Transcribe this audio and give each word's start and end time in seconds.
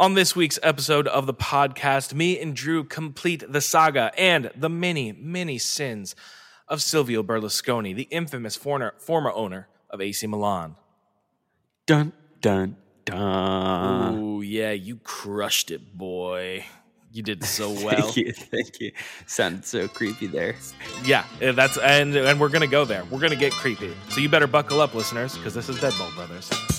On 0.00 0.14
this 0.14 0.36
week's 0.36 0.60
episode 0.62 1.08
of 1.08 1.26
the 1.26 1.34
podcast, 1.34 2.14
me 2.14 2.38
and 2.38 2.54
Drew 2.54 2.84
complete 2.84 3.42
the 3.48 3.60
saga 3.60 4.12
and 4.16 4.48
the 4.54 4.68
many, 4.68 5.10
many 5.10 5.58
sins 5.58 6.14
of 6.68 6.80
Silvio 6.80 7.24
Berlusconi, 7.24 7.96
the 7.96 8.04
infamous 8.04 8.54
former, 8.54 8.94
former 8.98 9.32
owner 9.32 9.66
of 9.90 10.00
AC 10.00 10.24
Milan. 10.28 10.76
Dun 11.86 12.12
dun 12.40 12.76
dun. 13.04 13.18
Oh, 13.18 14.40
yeah, 14.40 14.70
you 14.70 14.98
crushed 15.02 15.72
it, 15.72 15.98
boy. 15.98 16.64
You 17.10 17.24
did 17.24 17.42
so 17.42 17.70
well. 17.84 18.02
thank 18.02 18.16
you, 18.18 18.32
thank 18.32 18.78
you. 18.78 18.92
Sounded 19.26 19.64
so 19.64 19.88
creepy 19.88 20.28
there. 20.28 20.54
Yeah, 21.04 21.24
that's 21.40 21.76
and 21.76 22.14
and 22.14 22.38
we're 22.38 22.50
gonna 22.50 22.68
go 22.68 22.84
there. 22.84 23.04
We're 23.06 23.18
gonna 23.18 23.34
get 23.34 23.52
creepy. 23.52 23.92
So 24.10 24.20
you 24.20 24.28
better 24.28 24.46
buckle 24.46 24.80
up, 24.80 24.94
listeners, 24.94 25.36
because 25.36 25.54
this 25.54 25.68
is 25.68 25.78
Deadball 25.78 26.14
Brothers. 26.14 26.77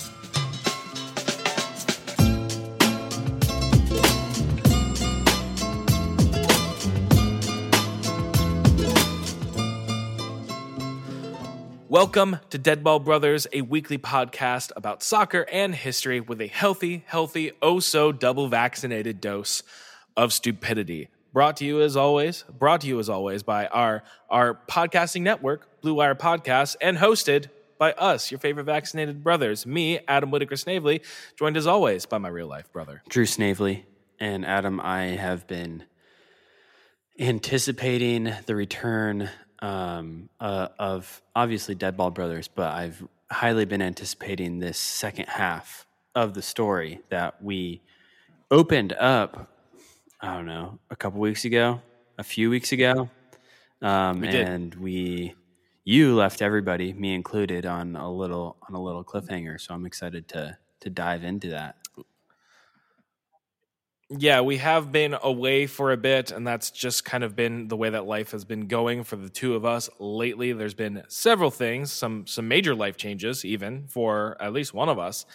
Welcome 12.00 12.40
to 12.52 12.58
Deadball 12.58 13.04
Brothers, 13.04 13.46
a 13.52 13.60
weekly 13.60 13.98
podcast 13.98 14.72
about 14.78 15.04
soccer 15.04 15.46
and 15.52 15.76
history 15.76 16.22
with 16.22 16.40
a 16.40 16.48
healthy, 16.48 17.04
healthy, 17.06 17.52
oh 17.62 17.82
so 17.82 18.14
double 18.14 18.48
vaccinated 18.48 19.20
dose 19.20 19.64
of 20.16 20.32
stupidity. 20.32 21.10
Brought 21.34 21.58
to 21.58 21.66
you 21.66 21.82
as 21.82 21.98
always, 21.98 22.46
brought 22.58 22.80
to 22.82 22.88
you 22.88 23.00
as 23.00 23.10
always 23.10 23.44
by 23.44 23.68
our 23.68 24.04
our 24.30 24.58
podcasting 24.70 25.24
network, 25.24 25.82
Blue 25.82 25.94
Wire 25.94 26.16
Podcasts, 26.16 26.78
and 26.80 26.98
hosted 26.98 27.50
by 27.78 27.92
us, 27.92 28.32
your 28.32 28.40
favorite 28.40 28.64
vaccinated 28.64 29.22
brothers, 29.22 29.66
me, 29.66 30.00
Adam 30.08 30.32
Whitaker 30.32 30.56
Snavely, 30.56 31.02
joined 31.36 31.58
as 31.58 31.68
always 31.68 32.06
by 32.06 32.18
my 32.18 32.30
real 32.30 32.48
life 32.48 32.72
brother. 32.72 33.04
Drew 33.10 33.26
Snavely 33.26 33.86
and 34.22 34.46
Adam, 34.46 34.80
I 34.80 35.08
have 35.18 35.48
been 35.48 35.84
anticipating 37.20 38.32
the 38.46 38.56
return 38.56 39.30
um, 39.62 40.30
uh, 40.40 40.70
of 40.78 41.22
obviously 41.36 41.76
Deadball 41.76 42.14
Brothers, 42.14 42.48
but 42.48 42.74
I've 42.74 43.06
highly 43.32 43.66
been 43.66 43.82
anticipating 43.82 44.60
this 44.60 44.78
second 44.78 45.28
half 45.28 45.86
of 46.16 46.34
the 46.34 46.42
story 46.42 47.02
that 47.10 47.42
we 47.44 47.82
opened 48.52 48.94
up. 48.94 49.52
I 50.22 50.36
don't 50.36 50.46
know, 50.46 50.80
a 50.90 50.96
couple 50.96 51.20
weeks 51.20 51.46
ago, 51.46 51.82
a 52.18 52.24
few 52.24 52.50
weeks 52.50 52.72
ago, 52.74 53.10
um, 53.82 54.22
We 54.22 54.28
and 54.28 54.76
we 54.76 55.36
you 55.86 56.14
left 56.16 56.42
everybody, 56.42 56.94
me 56.94 57.16
included, 57.16 57.66
on 57.66 57.96
a 57.96 58.12
little 58.12 58.58
on 58.68 58.76
a 58.76 58.82
little 58.82 59.04
cliffhanger. 59.04 59.60
So 59.60 59.74
I'm 59.74 59.86
excited 59.86 60.28
to 60.30 60.58
to 60.82 60.90
dive 60.90 61.24
into 61.24 61.50
that. 61.50 61.76
Yeah, 64.12 64.42
we 64.42 64.58
have 64.58 64.92
been 64.92 65.16
away 65.22 65.68
for 65.68 65.92
a 65.92 65.98
bit, 65.98 66.32
and 66.32 66.46
that's 66.46 66.72
just 66.72 67.06
kind 67.06 67.24
of 67.24 67.36
been 67.36 67.68
the 67.68 67.78
way 67.78 67.92
that 67.92 68.08
life 68.08 68.32
has 68.32 68.44
been 68.44 68.66
going 68.66 69.04
for 69.04 69.16
the 69.16 69.30
two 69.30 69.54
of 69.54 69.66
us 69.66 69.88
lately. 70.00 70.52
There's 70.52 70.74
been 70.74 71.04
several 71.10 71.52
things, 71.52 71.92
some 71.92 72.26
some 72.26 72.48
major 72.48 72.74
life 72.74 72.98
changes, 72.98 73.46
even 73.46 73.86
for 73.88 74.36
at 74.42 74.52
least 74.52 74.74
one 74.74 74.90
of 74.90 74.98
us, 74.98 75.28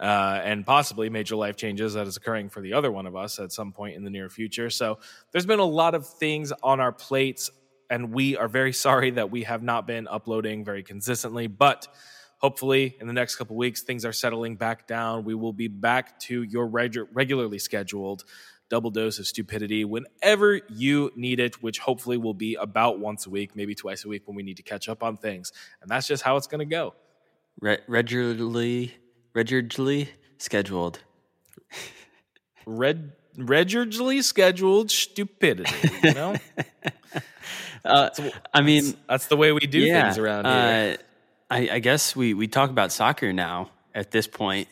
uh, 0.00 0.40
and 0.42 0.66
possibly 0.66 1.08
major 1.08 1.36
life 1.36 1.54
changes 1.54 1.94
that 1.94 2.08
is 2.08 2.16
occurring 2.16 2.48
for 2.48 2.60
the 2.60 2.72
other 2.72 2.90
one 2.90 3.06
of 3.06 3.14
us 3.14 3.38
at 3.38 3.52
some 3.52 3.70
point 3.70 3.94
in 3.94 4.02
the 4.02 4.10
near 4.10 4.28
future. 4.28 4.70
So 4.70 4.98
there's 5.30 5.46
been 5.46 5.60
a 5.60 5.64
lot 5.64 5.94
of 5.94 6.04
things 6.04 6.52
on 6.64 6.80
our 6.80 6.90
plates, 6.90 7.48
and 7.90 8.12
we 8.12 8.36
are 8.36 8.48
very 8.48 8.72
sorry 8.86 9.12
that 9.12 9.30
we 9.30 9.44
have 9.44 9.62
not 9.62 9.86
been 9.86 10.08
uploading 10.08 10.64
very 10.64 10.82
consistently, 10.82 11.46
but 11.46 11.86
hopefully 12.38 12.96
in 13.00 13.06
the 13.06 13.12
next 13.12 13.36
couple 13.36 13.56
weeks 13.56 13.82
things 13.82 14.04
are 14.04 14.12
settling 14.12 14.56
back 14.56 14.86
down. 14.86 15.24
We 15.24 15.34
will 15.34 15.52
be 15.52 15.68
back 15.68 16.18
to 16.20 16.42
your 16.42 16.68
regu- 16.68 17.08
regularly 17.12 17.58
scheduled 17.58 18.24
double 18.68 18.90
dose 18.90 19.18
of 19.18 19.26
stupidity 19.26 19.84
whenever 19.84 20.60
you 20.68 21.12
need 21.14 21.38
it 21.38 21.62
which 21.62 21.78
hopefully 21.78 22.16
will 22.16 22.34
be 22.34 22.56
about 22.56 22.98
once 22.98 23.24
a 23.24 23.30
week 23.30 23.54
maybe 23.54 23.76
twice 23.76 24.04
a 24.04 24.08
week 24.08 24.22
when 24.26 24.34
we 24.34 24.42
need 24.42 24.56
to 24.56 24.62
catch 24.62 24.88
up 24.88 25.02
on 25.02 25.16
things. 25.16 25.52
And 25.80 25.90
that's 25.90 26.06
just 26.06 26.22
how 26.22 26.36
it's 26.36 26.46
going 26.46 26.58
to 26.60 26.64
go. 26.64 26.94
Re- 27.60 27.78
regularly, 27.86 28.94
regularly 29.34 30.10
scheduled. 30.38 31.00
Red, 32.66 33.12
regularly 33.38 34.22
scheduled 34.22 34.90
stupidity 34.90 35.72
you 36.02 36.14
know? 36.14 36.36
Uh, 37.86 38.10
I 38.52 38.62
mean, 38.62 38.96
that's 39.08 39.26
the 39.26 39.36
way 39.36 39.52
we 39.52 39.60
do 39.60 39.78
yeah, 39.78 40.02
things 40.02 40.18
around 40.18 40.44
here. 40.46 40.98
Uh, 40.98 41.02
I, 41.50 41.68
I 41.72 41.78
guess 41.78 42.16
we, 42.16 42.34
we 42.34 42.48
talk 42.48 42.70
about 42.70 42.92
soccer 42.92 43.32
now 43.32 43.70
at 43.94 44.10
this 44.10 44.26
point. 44.26 44.68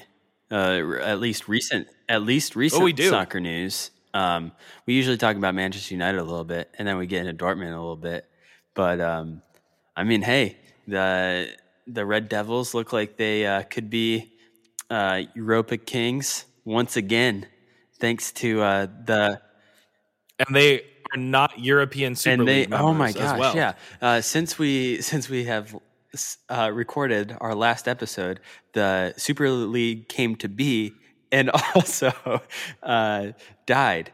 Uh, 0.50 0.98
at 1.02 1.20
least 1.20 1.48
recent, 1.48 1.88
at 2.08 2.22
least 2.22 2.54
recent 2.54 2.82
Oh, 2.82 2.84
we 2.84 2.92
do. 2.92 3.08
soccer 3.08 3.40
news. 3.40 3.90
Um, 4.12 4.52
we 4.86 4.94
usually 4.94 5.16
talk 5.16 5.36
about 5.36 5.54
Manchester 5.54 5.94
United 5.94 6.18
a 6.18 6.22
little 6.24 6.44
bit, 6.44 6.70
and 6.78 6.86
then 6.86 6.96
we 6.98 7.06
get 7.06 7.26
into 7.26 7.44
Dortmund 7.44 7.68
a 7.68 7.80
little 7.80 7.96
bit. 7.96 8.26
But 8.74 9.00
um, 9.00 9.42
I 9.96 10.04
mean, 10.04 10.22
hey, 10.22 10.58
the 10.86 11.48
the 11.86 12.04
Red 12.06 12.28
Devils 12.28 12.74
look 12.74 12.92
like 12.92 13.16
they 13.16 13.46
uh, 13.46 13.62
could 13.62 13.90
be 13.90 14.32
uh, 14.90 15.22
Europa 15.34 15.76
Kings 15.76 16.44
once 16.64 16.96
again, 16.96 17.46
thanks 17.98 18.30
to 18.32 18.62
uh, 18.62 18.86
the 19.06 19.40
and 20.38 20.54
they 20.54 20.82
are 21.12 21.18
not 21.18 21.58
european 21.58 22.14
super 22.14 22.40
and 22.40 22.48
they 22.48 22.60
League 22.60 22.72
oh 22.72 22.92
my 22.92 23.06
members 23.06 23.14
gosh 23.14 23.38
well. 23.38 23.56
yeah 23.56 23.74
uh, 24.02 24.20
since 24.20 24.58
we 24.58 25.00
since 25.00 25.28
we 25.28 25.44
have 25.44 25.76
uh, 26.48 26.70
recorded 26.72 27.36
our 27.40 27.54
last 27.54 27.88
episode 27.88 28.40
the 28.72 29.12
super 29.16 29.48
league 29.50 30.08
came 30.08 30.36
to 30.36 30.48
be 30.48 30.92
and 31.32 31.50
also 31.74 32.12
uh, 32.82 33.28
died 33.66 34.12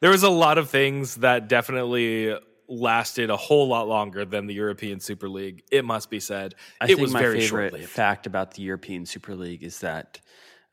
there 0.00 0.10
was 0.10 0.22
a 0.22 0.30
lot 0.30 0.58
of 0.58 0.68
things 0.68 1.16
that 1.16 1.48
definitely 1.48 2.36
lasted 2.68 3.30
a 3.30 3.36
whole 3.36 3.68
lot 3.68 3.86
longer 3.86 4.24
than 4.24 4.46
the 4.46 4.54
European 4.54 4.98
Super 4.98 5.28
League. 5.28 5.62
It 5.70 5.84
must 5.84 6.10
be 6.10 6.20
said. 6.20 6.54
I 6.80 6.90
it 6.90 6.98
was 6.98 7.12
my 7.12 7.20
very 7.20 7.40
favorite 7.40 7.70
short-lived. 7.70 7.88
fact 7.90 8.26
about 8.26 8.54
the 8.54 8.62
European 8.62 9.06
Super 9.06 9.34
League 9.34 9.62
is 9.62 9.80
that 9.80 10.20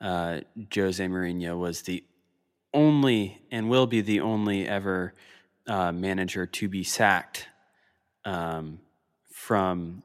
uh, 0.02 0.40
Jose 0.74 1.06
Mourinho 1.06 1.60
was 1.60 1.84
the 1.84 2.04
only 2.74 3.42
and 3.52 3.70
will 3.70 3.88
be 3.88 4.02
the 4.02 4.22
only 4.22 4.68
ever 4.68 5.14
uh, 5.70 5.92
manager 5.92 6.46
to 6.46 6.68
be 6.68 6.84
sacked 6.84 7.48
um, 8.26 8.80
from 9.32 10.04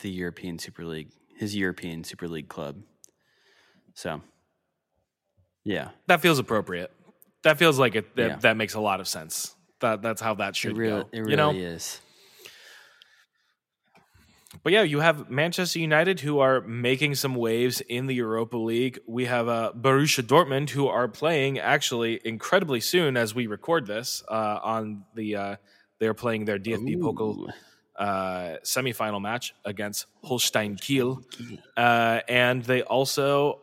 the 0.00 0.10
European 0.10 0.58
Super 0.58 0.84
League, 0.84 1.10
his 1.36 1.54
European 1.54 2.02
Super 2.04 2.26
League 2.26 2.48
club. 2.48 2.76
So, 3.94 4.22
yeah, 5.64 5.90
That 6.06 6.20
feels 6.20 6.38
appropriate. 6.38 6.90
That 7.42 7.58
feels 7.58 7.78
like 7.78 7.94
it. 7.94 8.16
That, 8.16 8.26
Yeah. 8.28 8.36
that 8.36 8.56
makes 8.56 8.74
a 8.74 8.80
lot 8.80 9.00
of 9.00 9.06
sense. 9.08 9.54
That 9.80 10.02
that's 10.02 10.20
how 10.20 10.34
that 10.34 10.56
should 10.56 10.72
it 10.72 10.76
really, 10.76 11.02
go. 11.02 11.08
it 11.12 11.18
really 11.20 11.30
you 11.32 11.36
know. 11.36 11.50
is. 11.50 12.00
But 14.62 14.72
yeah, 14.72 14.82
you 14.82 15.00
have 15.00 15.28
Manchester 15.28 15.78
United 15.78 16.20
who 16.20 16.38
are 16.38 16.62
making 16.62 17.14
some 17.16 17.34
waves 17.34 17.82
in 17.82 18.06
the 18.06 18.14
Europa 18.14 18.56
League. 18.56 18.98
We 19.06 19.26
have 19.26 19.46
uh, 19.46 19.72
Borussia 19.78 20.22
Dortmund 20.22 20.70
who 20.70 20.88
are 20.88 21.06
playing 21.06 21.58
actually 21.58 22.20
incredibly 22.24 22.80
soon 22.80 23.16
as 23.16 23.34
we 23.34 23.46
record 23.46 23.86
this 23.86 24.22
uh, 24.28 24.58
on 24.62 25.04
the. 25.14 25.36
Uh, 25.36 25.56
they're 25.98 26.14
playing 26.14 26.44
their 26.46 26.58
DFB 26.58 26.98
Pokal 26.98 27.36
Ooh. 27.36 27.48
uh, 28.02 28.56
semifinal 28.64 29.20
match 29.20 29.54
against 29.64 30.06
Holstein 30.22 30.76
Kiel, 30.76 31.22
uh, 31.76 32.20
and 32.28 32.62
they 32.64 32.82
also 32.82 33.60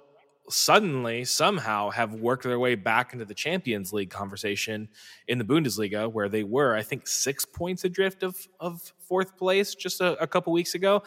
suddenly 0.50 1.26
somehow 1.26 1.90
have 1.90 2.14
worked 2.14 2.44
their 2.44 2.60
way 2.60 2.76
back 2.76 3.14
into 3.14 3.26
the 3.26 3.34
Champions 3.34 3.92
League 3.94 4.10
conversation 4.10 4.90
in 5.28 5.38
the 5.38 5.44
Bundesliga, 5.44 6.12
where 6.12 6.30
they 6.30 6.44
were, 6.44 6.76
I 6.76 6.84
think, 6.84 7.08
six 7.08 7.46
points 7.46 7.84
adrift 7.84 8.24
of 8.24 8.48
of 8.60 8.94
fourth 9.00 9.38
place 9.38 9.76
just 9.76 10.02
a, 10.02 10.22
a 10.22 10.28
couple 10.28 10.54
weeks 10.54 10.76
ago. 10.76 11.04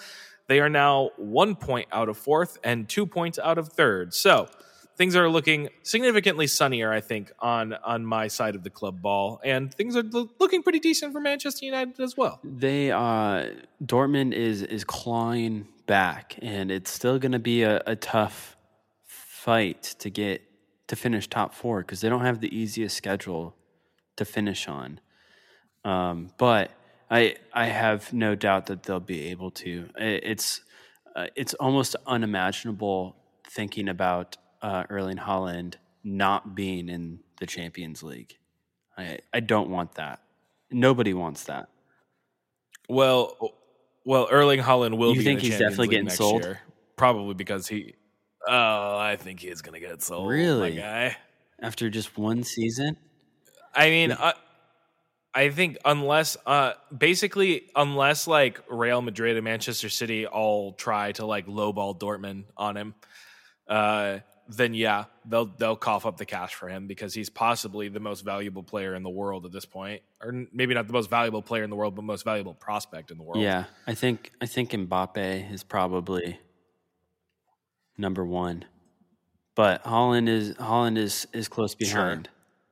They 0.46 0.60
are 0.60 0.68
now 0.68 1.10
one 1.16 1.54
point 1.54 1.88
out 1.92 2.08
of 2.08 2.16
fourth 2.16 2.58
and 2.64 2.88
two 2.88 3.06
points 3.06 3.38
out 3.38 3.58
of 3.58 3.68
third. 3.68 4.14
So 4.14 4.48
things 4.96 5.14
are 5.14 5.28
looking 5.28 5.68
significantly 5.82 6.46
sunnier, 6.46 6.92
I 6.92 7.00
think, 7.00 7.32
on 7.38 7.74
on 7.74 8.04
my 8.04 8.28
side 8.28 8.54
of 8.54 8.64
the 8.64 8.70
club 8.70 9.00
ball, 9.00 9.40
and 9.44 9.72
things 9.72 9.96
are 9.96 10.02
lo- 10.02 10.28
looking 10.38 10.62
pretty 10.62 10.80
decent 10.80 11.12
for 11.12 11.20
Manchester 11.20 11.64
United 11.64 12.00
as 12.00 12.16
well. 12.16 12.40
They 12.44 12.90
uh 12.90 13.50
Dortmund 13.84 14.32
is 14.32 14.62
is 14.62 14.84
clawing 14.84 15.68
back 15.86 16.36
and 16.42 16.70
it's 16.70 16.90
still 16.90 17.18
going 17.18 17.32
to 17.32 17.38
be 17.38 17.62
a, 17.62 17.82
a 17.86 17.96
tough 17.96 18.57
fight 19.48 19.82
to 20.02 20.08
get 20.10 20.42
to 20.88 20.94
finish 20.96 21.26
top 21.28 21.50
4 21.54 21.82
cuz 21.84 22.00
they 22.00 22.08
don't 22.12 22.24
have 22.30 22.40
the 22.40 22.52
easiest 22.62 22.94
schedule 23.02 23.44
to 24.16 24.24
finish 24.24 24.62
on. 24.68 25.00
Um 25.84 26.16
but 26.38 26.66
I 27.10 27.20
I 27.52 27.66
have 27.66 28.12
no 28.12 28.30
doubt 28.34 28.66
that 28.66 28.82
they'll 28.84 29.08
be 29.16 29.22
able 29.32 29.50
to. 29.62 29.72
It's 29.96 30.60
uh, 31.16 31.28
it's 31.34 31.54
almost 31.54 31.96
unimaginable 32.06 33.16
thinking 33.56 33.88
about 33.88 34.36
uh, 34.68 34.84
Erling 34.90 35.16
Haaland 35.26 35.74
not 36.04 36.54
being 36.54 36.88
in 36.96 37.20
the 37.40 37.46
Champions 37.46 38.02
League. 38.02 38.32
I 38.96 39.18
I 39.32 39.40
don't 39.40 39.70
want 39.70 39.90
that. 39.94 40.18
Nobody 40.70 41.14
wants 41.14 41.44
that. 41.44 41.66
Well, 42.88 43.36
well, 44.04 44.28
Erling 44.30 44.60
Haaland 44.60 44.96
will 44.98 45.12
You 45.14 45.20
be. 45.20 45.24
think 45.24 45.40
in 45.40 45.44
the 45.44 45.50
he's 45.50 45.58
Champions 45.58 45.72
definitely 45.76 45.96
League 45.96 46.06
getting 46.06 46.16
sold? 46.16 46.42
Year, 46.44 46.60
probably 46.96 47.34
because 47.34 47.68
he. 47.68 47.94
Oh, 48.48 48.96
I 48.96 49.16
think 49.16 49.40
he's 49.40 49.60
gonna 49.60 49.80
get 49.80 50.02
sold. 50.02 50.30
Really? 50.30 50.70
my 50.70 50.76
guy. 50.76 51.16
after 51.60 51.90
just 51.90 52.16
one 52.16 52.42
season. 52.42 52.96
I 53.74 53.90
mean, 53.90 54.12
uh, 54.12 54.32
I 55.34 55.50
think 55.50 55.76
unless, 55.84 56.36
uh, 56.46 56.72
basically, 56.96 57.66
unless 57.76 58.26
like 58.26 58.60
Real 58.70 59.02
Madrid 59.02 59.36
and 59.36 59.44
Manchester 59.44 59.88
City 59.88 60.26
all 60.26 60.72
try 60.72 61.12
to 61.12 61.26
like 61.26 61.46
lowball 61.46 61.98
Dortmund 61.98 62.44
on 62.56 62.76
him, 62.76 62.94
uh, 63.68 64.20
then 64.48 64.72
yeah, 64.72 65.04
they'll 65.26 65.44
they'll 65.44 65.76
cough 65.76 66.06
up 66.06 66.16
the 66.16 66.24
cash 66.24 66.54
for 66.54 66.68
him 66.68 66.86
because 66.86 67.12
he's 67.12 67.28
possibly 67.28 67.88
the 67.88 68.00
most 68.00 68.22
valuable 68.22 68.62
player 68.62 68.94
in 68.94 69.02
the 69.02 69.10
world 69.10 69.44
at 69.44 69.52
this 69.52 69.66
point, 69.66 70.00
or 70.22 70.46
maybe 70.52 70.72
not 70.72 70.86
the 70.86 70.92
most 70.94 71.10
valuable 71.10 71.42
player 71.42 71.62
in 71.62 71.70
the 71.70 71.76
world, 71.76 71.94
but 71.94 72.02
most 72.02 72.24
valuable 72.24 72.54
prospect 72.54 73.10
in 73.10 73.18
the 73.18 73.22
world. 73.22 73.42
Yeah, 73.42 73.64
I 73.86 73.94
think 73.94 74.32
I 74.40 74.46
think 74.46 74.70
Mbappe 74.70 75.52
is 75.52 75.62
probably 75.62 76.38
number 77.98 78.24
one, 78.24 78.64
but 79.54 79.84
Haaland 79.84 80.28
is 80.28 80.54
Haaland 80.54 80.96
is 80.96 81.26
is 81.32 81.48
close 81.48 81.74
behind 81.74 82.28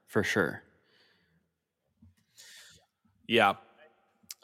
for 0.07 0.23
sure. 0.23 0.63
yeah. 3.27 3.55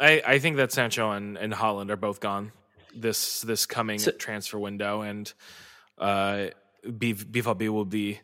I 0.00 0.23
I 0.26 0.38
think 0.38 0.56
that 0.56 0.73
Sancho 0.73 1.11
and, 1.12 1.37
and 1.38 1.52
Haaland 1.52 1.90
are 1.90 1.96
both 1.96 2.20
gone 2.20 2.52
this 2.94 3.40
this 3.43 3.67
coming 3.67 3.99
So- 3.99 4.11
transfer 4.12 4.58
window, 4.58 5.02
and 5.02 5.32
uh, 5.99 6.46
B- 6.99 7.14
BVB 7.14 7.69
will 7.69 7.84
be 7.84 8.20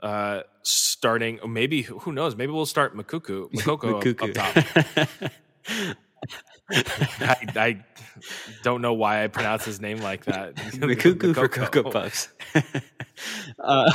uh, 0.00 0.42
starting. 0.62 1.40
Maybe 1.46 1.82
who 1.82 2.12
knows? 2.12 2.34
Maybe 2.36 2.52
we'll 2.52 2.66
start 2.66 2.96
Makuku, 2.96 3.50
Makoko 3.52 4.22
up, 4.22 4.38
up 4.38 5.06
top. 5.06 5.96
I, 6.70 7.36
I 7.56 7.84
don't 8.62 8.82
know 8.82 8.92
why 8.92 9.24
I 9.24 9.28
pronounce 9.28 9.64
his 9.64 9.80
name 9.80 9.98
like 9.98 10.24
that. 10.26 10.54
Makuku 10.56 11.34
for 11.34 11.48
Cocoa 11.48 11.90
Puffs. 11.90 12.28
uh, 13.62 13.90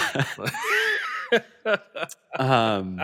um, 2.38 3.02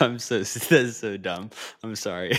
I'm 0.00 0.18
so 0.18 0.38
this 0.38 0.70
is 0.72 0.96
so 0.96 1.16
dumb. 1.16 1.50
I'm 1.82 1.96
sorry. 1.96 2.36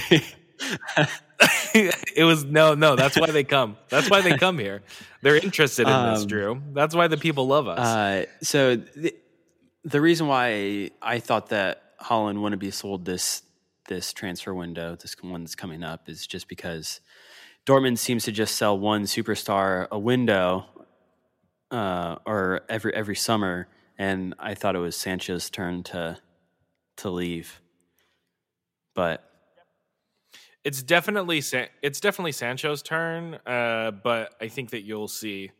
it 1.73 2.23
was 2.23 2.43
no, 2.43 2.75
no. 2.75 2.95
That's 2.95 3.19
why 3.19 3.31
they 3.31 3.43
come. 3.43 3.77
That's 3.89 4.09
why 4.09 4.21
they 4.21 4.37
come 4.37 4.59
here. 4.59 4.83
They're 5.21 5.37
interested 5.37 5.87
in 5.87 6.11
this, 6.11 6.21
Um, 6.21 6.27
Drew. 6.27 6.61
That's 6.73 6.93
why 6.95 7.07
the 7.07 7.17
people 7.17 7.47
love 7.47 7.67
us. 7.67 7.79
Uh, 7.79 8.25
so 8.41 8.75
the, 8.75 9.15
the 9.83 10.01
reason 10.01 10.27
why 10.27 10.91
I 11.01 11.19
thought 11.19 11.49
that 11.49 11.97
Haaland 11.99 12.41
wouldn't 12.41 12.59
be 12.61 12.71
sold 12.71 13.05
this 13.05 13.41
this 13.87 14.13
transfer 14.13 14.53
window, 14.53 14.95
this 14.95 15.15
one 15.21 15.43
that's 15.43 15.55
coming 15.55 15.83
up, 15.83 16.09
is 16.09 16.27
just 16.27 16.47
because 16.47 17.01
Dortmund 17.65 17.97
seems 17.97 18.23
to 18.25 18.31
just 18.31 18.55
sell 18.55 18.77
one 18.77 19.03
superstar 19.03 19.87
a 19.91 19.99
window, 19.99 20.65
uh, 21.69 22.17
or 22.25 22.61
every 22.69 22.93
every 22.93 23.15
summer, 23.15 23.67
and 23.97 24.33
I 24.39 24.55
thought 24.55 24.75
it 24.75 24.79
was 24.79 24.95
Sancho's 24.95 25.49
turn 25.49 25.83
to 25.83 26.17
to 26.97 27.09
leave, 27.09 27.61
but 28.93 29.23
it's 30.63 30.83
definitely 30.83 31.41
San- 31.41 31.69
it's 31.81 31.99
definitely 31.99 32.33
Sancho's 32.33 32.81
turn, 32.81 33.35
uh, 33.45 33.91
but 34.03 34.35
I 34.41 34.47
think 34.47 34.71
that 34.71 34.81
you'll 34.81 35.07
see 35.07 35.51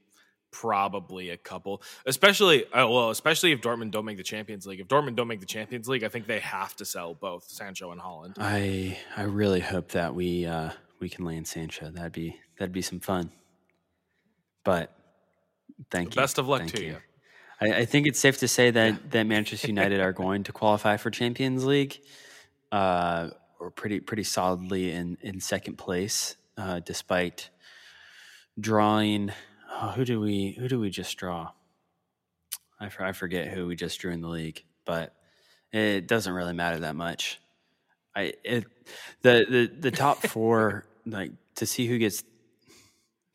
probably 0.51 1.29
a 1.29 1.37
couple, 1.37 1.81
especially 2.05 2.65
uh, 2.67 2.87
well, 2.87 3.09
especially 3.09 3.51
if 3.51 3.61
Dortmund 3.61 3.91
don't 3.91 4.05
make 4.05 4.17
the 4.17 4.23
Champions 4.23 4.65
League. 4.67 4.79
If 4.79 4.87
Dortmund 4.87 5.15
don't 5.15 5.27
make 5.27 5.39
the 5.39 5.45
Champions 5.45 5.87
League, 5.87 6.03
I 6.03 6.09
think 6.09 6.27
they 6.27 6.39
have 6.39 6.75
to 6.77 6.85
sell 6.85 7.13
both 7.13 7.45
Sancho 7.49 7.91
and 7.91 8.01
Haaland. 8.01 8.35
I 8.37 8.99
I 9.15 9.23
really 9.23 9.61
hope 9.61 9.89
that 9.89 10.13
we 10.13 10.45
uh, 10.45 10.71
we 10.99 11.09
can 11.09 11.25
land 11.25 11.47
Sancho. 11.47 11.89
That'd 11.89 12.11
be 12.11 12.37
that'd 12.57 12.73
be 12.73 12.81
some 12.81 12.99
fun. 12.99 13.31
But 14.63 14.93
thank 15.89 16.15
you. 16.15 16.21
Best 16.21 16.37
of 16.37 16.47
luck 16.47 16.59
Thank 16.59 16.75
to 16.75 16.83
you. 16.83 16.97
I, 17.59 17.73
I 17.73 17.85
think 17.85 18.07
it's 18.07 18.19
safe 18.19 18.37
to 18.39 18.47
say 18.47 18.71
that 18.71 19.11
that 19.11 19.23
Manchester 19.23 19.67
United 19.67 19.99
are 19.99 20.13
going 20.13 20.43
to 20.43 20.51
qualify 20.51 20.97
for 20.97 21.09
Champions 21.09 21.65
League, 21.65 21.99
uh, 22.71 23.29
or 23.59 23.71
pretty 23.71 23.99
pretty 23.99 24.23
solidly 24.23 24.91
in 24.91 25.17
in 25.21 25.39
second 25.39 25.77
place, 25.77 26.35
uh, 26.57 26.79
despite 26.79 27.49
drawing. 28.59 29.31
Oh, 29.73 29.89
who 29.89 30.05
do 30.05 30.19
we 30.19 30.55
who 30.59 30.67
do 30.67 30.79
we 30.79 30.89
just 30.89 31.17
draw? 31.17 31.51
I, 32.79 32.89
I 32.99 33.11
forget 33.11 33.47
who 33.47 33.67
we 33.67 33.75
just 33.75 33.99
drew 33.99 34.11
in 34.11 34.21
the 34.21 34.27
league, 34.27 34.63
but 34.85 35.15
it 35.71 36.07
doesn't 36.07 36.33
really 36.33 36.53
matter 36.53 36.79
that 36.79 36.95
much. 36.95 37.39
I 38.15 38.33
it 38.43 38.65
the 39.21 39.45
the 39.49 39.71
the 39.79 39.91
top 39.91 40.17
four 40.27 40.85
like 41.05 41.31
to 41.55 41.65
see 41.65 41.87
who 41.87 41.97
gets 41.97 42.23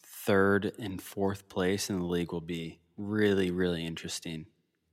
third 0.02 0.72
and 0.78 1.00
fourth 1.00 1.48
place 1.48 1.88
in 1.88 1.98
the 1.98 2.04
league 2.04 2.32
will 2.32 2.40
be 2.40 2.80
really 2.96 3.50
really 3.50 3.86
interesting 3.86 4.46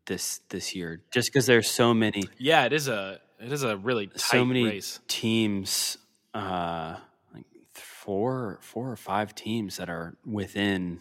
this 0.05 0.41
this 0.49 0.75
year 0.75 1.01
just 1.11 1.31
because 1.31 1.45
there's 1.45 1.69
so 1.69 1.93
many 1.93 2.23
Yeah, 2.37 2.65
it 2.65 2.73
is 2.73 2.87
a 2.87 3.19
it 3.39 3.51
is 3.51 3.63
a 3.63 3.75
really 3.77 4.07
tight 4.07 4.19
so 4.19 4.45
many 4.45 4.65
race. 4.65 4.99
teams 5.07 5.97
uh 6.33 6.97
like 7.33 7.45
four 7.73 8.59
four 8.61 8.91
or 8.91 8.95
five 8.95 9.33
teams 9.33 9.77
that 9.77 9.89
are 9.89 10.15
within 10.25 10.99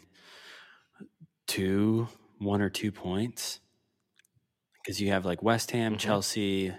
two 1.47 2.09
one 2.39 2.61
or 2.63 2.71
two 2.71 2.91
points 2.93 3.61
because 4.83 5.01
you 5.01 5.11
have 5.11 5.25
like 5.25 5.43
west 5.43 5.71
ham 5.71 5.95
Mhm. 5.95 5.99
chelsea 5.99 6.73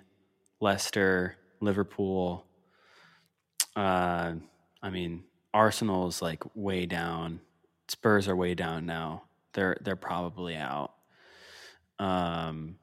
leicester 0.60 1.38
liverpool 1.62 2.46
uh 3.76 4.34
i 4.82 4.90
mean 4.90 5.24
Arsenal's 5.54 6.22
like 6.22 6.44
way 6.56 6.86
down 6.86 7.40
spurs 7.88 8.28
are 8.28 8.36
way 8.36 8.56
down 8.56 8.86
now 8.86 9.24
they're 9.54 9.78
they're 9.82 9.96
probably 9.96 10.56
out 10.56 10.94
um 12.00 12.78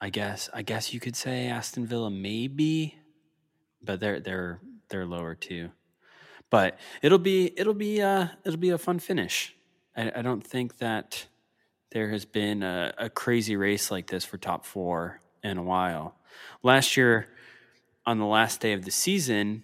I 0.00 0.10
guess 0.10 0.50
I 0.52 0.62
guess 0.62 0.92
you 0.92 0.98
could 0.98 1.14
say 1.14 1.46
Aston 1.46 1.86
Villa 1.86 2.10
maybe, 2.10 2.96
but 3.80 4.00
they're 4.00 4.18
they're 4.18 4.60
they're 4.88 5.06
lower 5.06 5.36
too. 5.36 5.70
But 6.50 6.78
it'll 7.02 7.18
be 7.20 7.52
it'll 7.56 7.72
be 7.74 8.02
uh 8.02 8.28
it'll 8.44 8.58
be 8.58 8.70
a 8.70 8.78
fun 8.78 8.98
finish. 8.98 9.54
I, 9.96 10.12
I 10.16 10.22
don't 10.22 10.44
think 10.46 10.78
that 10.78 11.26
there 11.90 12.10
has 12.10 12.24
been 12.24 12.62
a, 12.62 12.94
a 12.98 13.10
crazy 13.10 13.56
race 13.56 13.90
like 13.90 14.08
this 14.08 14.24
for 14.24 14.38
top 14.38 14.64
four 14.64 15.20
in 15.42 15.58
a 15.58 15.62
while. 15.62 16.14
Last 16.62 16.96
year, 16.96 17.28
on 18.06 18.18
the 18.18 18.26
last 18.26 18.60
day 18.60 18.72
of 18.72 18.84
the 18.84 18.90
season, 18.90 19.62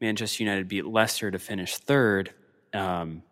Manchester 0.00 0.42
United 0.42 0.68
beat 0.68 0.86
Leicester 0.86 1.30
to 1.30 1.38
finish 1.38 1.76
third, 1.76 2.32
um, 2.72 3.22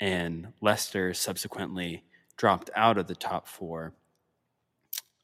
and 0.00 0.52
Leicester 0.60 1.14
subsequently 1.14 2.04
dropped 2.36 2.70
out 2.74 2.98
of 2.98 3.06
the 3.06 3.14
top 3.14 3.46
four 3.46 3.94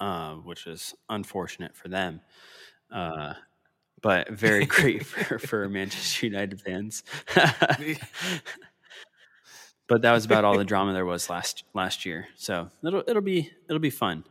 uh, 0.00 0.34
which 0.34 0.66
is 0.66 0.94
unfortunate 1.08 1.76
for 1.76 1.88
them. 1.88 2.20
Uh, 2.92 3.34
but 4.00 4.30
very 4.30 4.64
great 4.66 5.04
for, 5.04 5.38
for 5.38 5.68
Manchester 5.68 6.26
United 6.26 6.60
fans. 6.60 7.02
but 9.88 10.02
that 10.02 10.12
was 10.12 10.24
about 10.24 10.44
all 10.44 10.56
the 10.58 10.64
drama 10.72 10.92
there 10.92 11.06
was 11.06 11.28
last 11.30 11.64
last 11.74 12.04
year. 12.06 12.28
So 12.36 12.70
it'll 12.84 13.02
it'll 13.06 13.22
be 13.22 13.50
it'll 13.68 13.80
be 13.80 13.90
fun. 13.90 14.24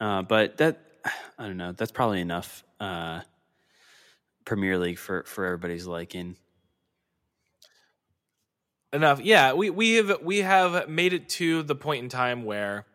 Uh, 0.00 0.22
but 0.22 0.56
that 0.58 0.80
I 1.38 1.46
don't 1.46 1.56
know. 1.56 1.72
That's 1.72 1.92
probably 1.92 2.20
enough 2.20 2.64
uh, 2.80 3.20
Premier 4.44 4.78
League 4.78 4.98
for 4.98 5.22
for 5.24 5.44
everybody's 5.44 5.86
liking. 5.86 6.36
enough 8.92 9.20
yeah 9.20 9.52
we 9.52 9.68
we 9.68 9.94
have 9.94 10.22
we 10.22 10.38
have 10.38 10.88
made 10.88 11.12
it 11.12 11.28
to 11.28 11.62
the 11.64 11.74
point 11.74 12.02
in 12.02 12.08
time 12.08 12.44
where 12.44 12.86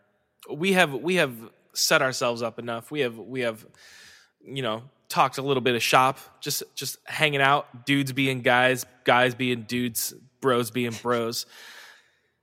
we 0.51 0.73
have 0.73 0.93
we 0.93 1.15
have 1.15 1.33
set 1.73 2.01
ourselves 2.01 2.41
up 2.41 2.57
enough 2.57 2.89
we 2.91 3.01
have 3.01 3.17
we 3.17 3.41
have 3.41 3.65
you 4.43 4.63
know 4.63 4.81
talked 5.09 5.37
a 5.37 5.41
little 5.41 5.61
bit 5.61 5.75
of 5.75 5.83
shop 5.83 6.17
just 6.39 6.63
just 6.75 6.97
hanging 7.05 7.41
out 7.41 7.85
dudes 7.85 8.13
being 8.13 8.41
guys 8.41 8.85
guys 9.03 9.35
being 9.35 9.63
dudes 9.63 10.13
bros 10.39 10.71
being 10.71 10.93
bros 11.03 11.45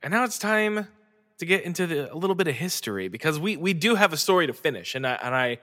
and 0.02 0.12
now 0.12 0.24
it's 0.24 0.38
time 0.38 0.88
to 1.38 1.46
get 1.46 1.64
into 1.64 1.86
the, 1.86 2.12
a 2.12 2.16
little 2.16 2.36
bit 2.36 2.48
of 2.48 2.54
history 2.54 3.08
because 3.08 3.38
we 3.38 3.56
we 3.56 3.72
do 3.72 3.94
have 3.94 4.12
a 4.12 4.16
story 4.16 4.46
to 4.46 4.52
finish 4.52 4.94
and 4.94 5.06
I 5.06 5.18
and 5.22 5.34
I 5.34 5.58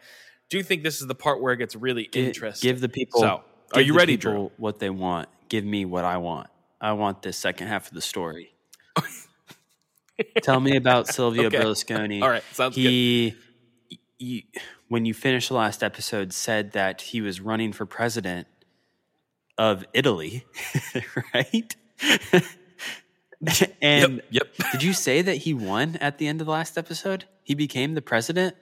do 0.49 0.61
think 0.63 0.83
this 0.83 1.01
is 1.01 1.07
the 1.07 1.15
part 1.15 1.41
where 1.41 1.53
it 1.53 1.57
gets 1.57 1.75
really 1.75 2.03
interesting 2.13 2.69
Give 2.69 2.79
the 2.79 2.89
people. 2.89 3.19
So, 3.19 3.43
are 3.73 3.81
you 3.81 3.95
ready, 3.95 4.15
Drew? 4.15 4.51
What 4.57 4.79
they 4.79 4.89
want. 4.89 5.27
Give 5.49 5.65
me 5.65 5.85
what 5.85 6.05
I 6.05 6.17
want. 6.17 6.47
I 6.79 6.93
want 6.93 7.21
the 7.23 7.33
second 7.33 7.67
half 7.67 7.87
of 7.87 7.93
the 7.93 8.01
story. 8.01 8.53
Tell 10.43 10.59
me 10.59 10.75
about 10.77 11.07
Silvio 11.13 11.45
Okay. 11.47 11.57
Berlusconi. 11.57 12.21
all 12.21 12.29
right 12.29 12.43
sounds 12.53 12.75
good 12.75 12.81
he, 12.81 13.35
he, 14.17 14.47
when 14.87 15.05
you 15.05 15.13
finished 15.13 15.49
the 15.49 15.55
last 15.55 15.83
episode, 15.83 16.31
said 16.31 16.71
that 16.73 17.01
he 17.01 17.21
was 17.21 17.41
running 17.41 17.73
for 17.73 17.85
president 17.85 18.47
of 19.57 19.83
Italy, 19.93 20.45
right? 21.33 21.75
and 23.81 24.21
yep 24.31 24.47
yep 24.57 24.71
did 24.71 24.83
you 24.83 24.93
say 24.93 25.21
that 25.21 25.35
he 25.37 25.53
won 25.53 25.95
at 25.97 26.17
the 26.17 26.27
end 26.27 26.41
of 26.41 26.45
the 26.47 26.51
last 26.51 26.77
episode? 26.77 27.25
He 27.43 27.53
became 27.55 27.93
the 27.93 28.01
president. 28.01 28.55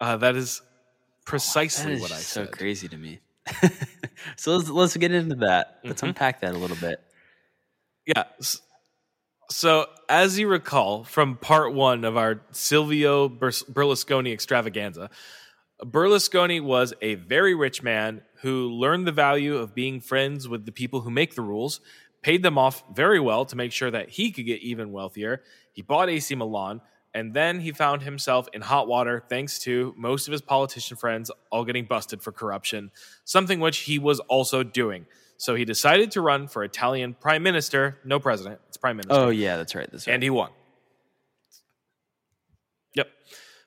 uh, 0.00 0.16
that 0.18 0.36
is 0.36 0.60
That 0.60 1.24
precisely 1.26 1.92
is 1.94 2.00
what 2.00 2.12
I 2.12 2.16
so 2.16 2.44
said 2.44 2.52
crazy 2.52 2.88
to 2.88 2.96
me. 2.96 3.20
so 4.36 4.56
let's 4.56 4.68
let's 4.70 4.96
get 4.96 5.12
into 5.12 5.36
that. 5.36 5.78
Let's 5.84 6.02
Mhm. 6.02 6.08
unpack 6.08 6.40
that 6.40 6.54
a 6.54 6.58
little 6.58 6.76
bit. 6.76 7.00
Yeah. 8.06 8.24
So, 9.50 9.86
as 10.08 10.38
you 10.38 10.46
recall 10.48 11.04
from 11.04 11.36
part 11.36 11.72
one 11.72 12.04
of 12.04 12.16
our 12.16 12.42
Silvio 12.52 13.28
Berlusconi 13.28 14.32
extravaganza, 14.32 15.08
Berlusconi 15.82 16.62
was 16.62 16.92
a 17.00 17.14
very 17.14 17.54
rich 17.54 17.82
man 17.82 18.22
who 18.42 18.68
learned 18.68 19.06
the 19.06 19.12
value 19.12 19.56
of 19.56 19.74
being 19.74 20.00
friends 20.00 20.46
with 20.48 20.66
the 20.66 20.72
people 20.72 21.00
who 21.00 21.10
make 21.10 21.34
the 21.34 21.42
rules, 21.42 21.80
paid 22.22 22.42
them 22.42 22.58
off 22.58 22.82
very 22.94 23.20
well 23.20 23.44
to 23.46 23.56
make 23.56 23.72
sure 23.72 23.90
that 23.90 24.10
he 24.10 24.30
could 24.30 24.46
get 24.46 24.60
even 24.60 24.92
wealthier. 24.92 25.42
He 25.72 25.82
bought 25.82 26.08
AC 26.08 26.34
Milan, 26.34 26.80
and 27.14 27.34
then 27.34 27.60
he 27.60 27.72
found 27.72 28.02
himself 28.02 28.48
in 28.52 28.60
hot 28.60 28.88
water 28.88 29.24
thanks 29.28 29.58
to 29.60 29.94
most 29.96 30.28
of 30.28 30.32
his 30.32 30.40
politician 30.40 30.96
friends 30.96 31.30
all 31.50 31.64
getting 31.64 31.84
busted 31.84 32.22
for 32.22 32.32
corruption, 32.32 32.90
something 33.24 33.60
which 33.60 33.78
he 33.78 33.98
was 33.98 34.20
also 34.20 34.62
doing. 34.62 35.06
So 35.36 35.54
he 35.54 35.64
decided 35.64 36.10
to 36.12 36.20
run 36.20 36.48
for 36.48 36.64
Italian 36.64 37.14
prime 37.14 37.44
minister, 37.44 37.98
no 38.04 38.18
president, 38.18 38.60
it's 38.68 38.76
prime 38.76 38.96
minister. 38.96 39.14
Oh 39.14 39.28
yeah, 39.30 39.56
that's 39.56 39.74
right. 39.74 39.88
That's 39.90 40.06
right. 40.06 40.14
And 40.14 40.22
he 40.22 40.30
won. 40.30 40.50
Yep. 42.94 43.08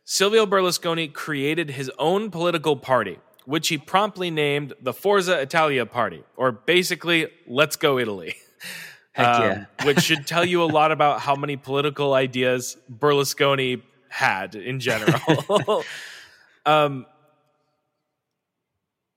Silvio 0.03 0.46
Berlusconi 0.46 1.12
created 1.12 1.72
his 1.72 1.89
own 1.98 2.29
political 2.29 2.75
party, 2.75 3.20
which 3.51 3.67
he 3.67 3.77
promptly 3.77 4.31
named 4.31 4.72
the 4.81 4.93
Forza 4.93 5.38
Italia 5.41 5.86
Party, 5.86 6.24
or 6.38 6.53
basically 6.53 7.27
Let's 7.46 7.75
Go 7.75 8.00
Italy. 8.00 8.36
Heck 9.12 9.27
um, 9.27 9.41
yeah. 9.43 9.65
which 9.84 10.00
should 10.00 10.25
tell 10.25 10.46
you 10.46 10.63
a 10.63 10.72
lot 10.72 10.93
about 10.93 11.20
how 11.20 11.36
many 11.36 11.58
political 11.58 12.13
ideas 12.13 12.77
Berlusconi 12.89 13.81
had 14.08 14.55
in 14.55 14.79
general. 14.79 15.84
um, 16.65 17.05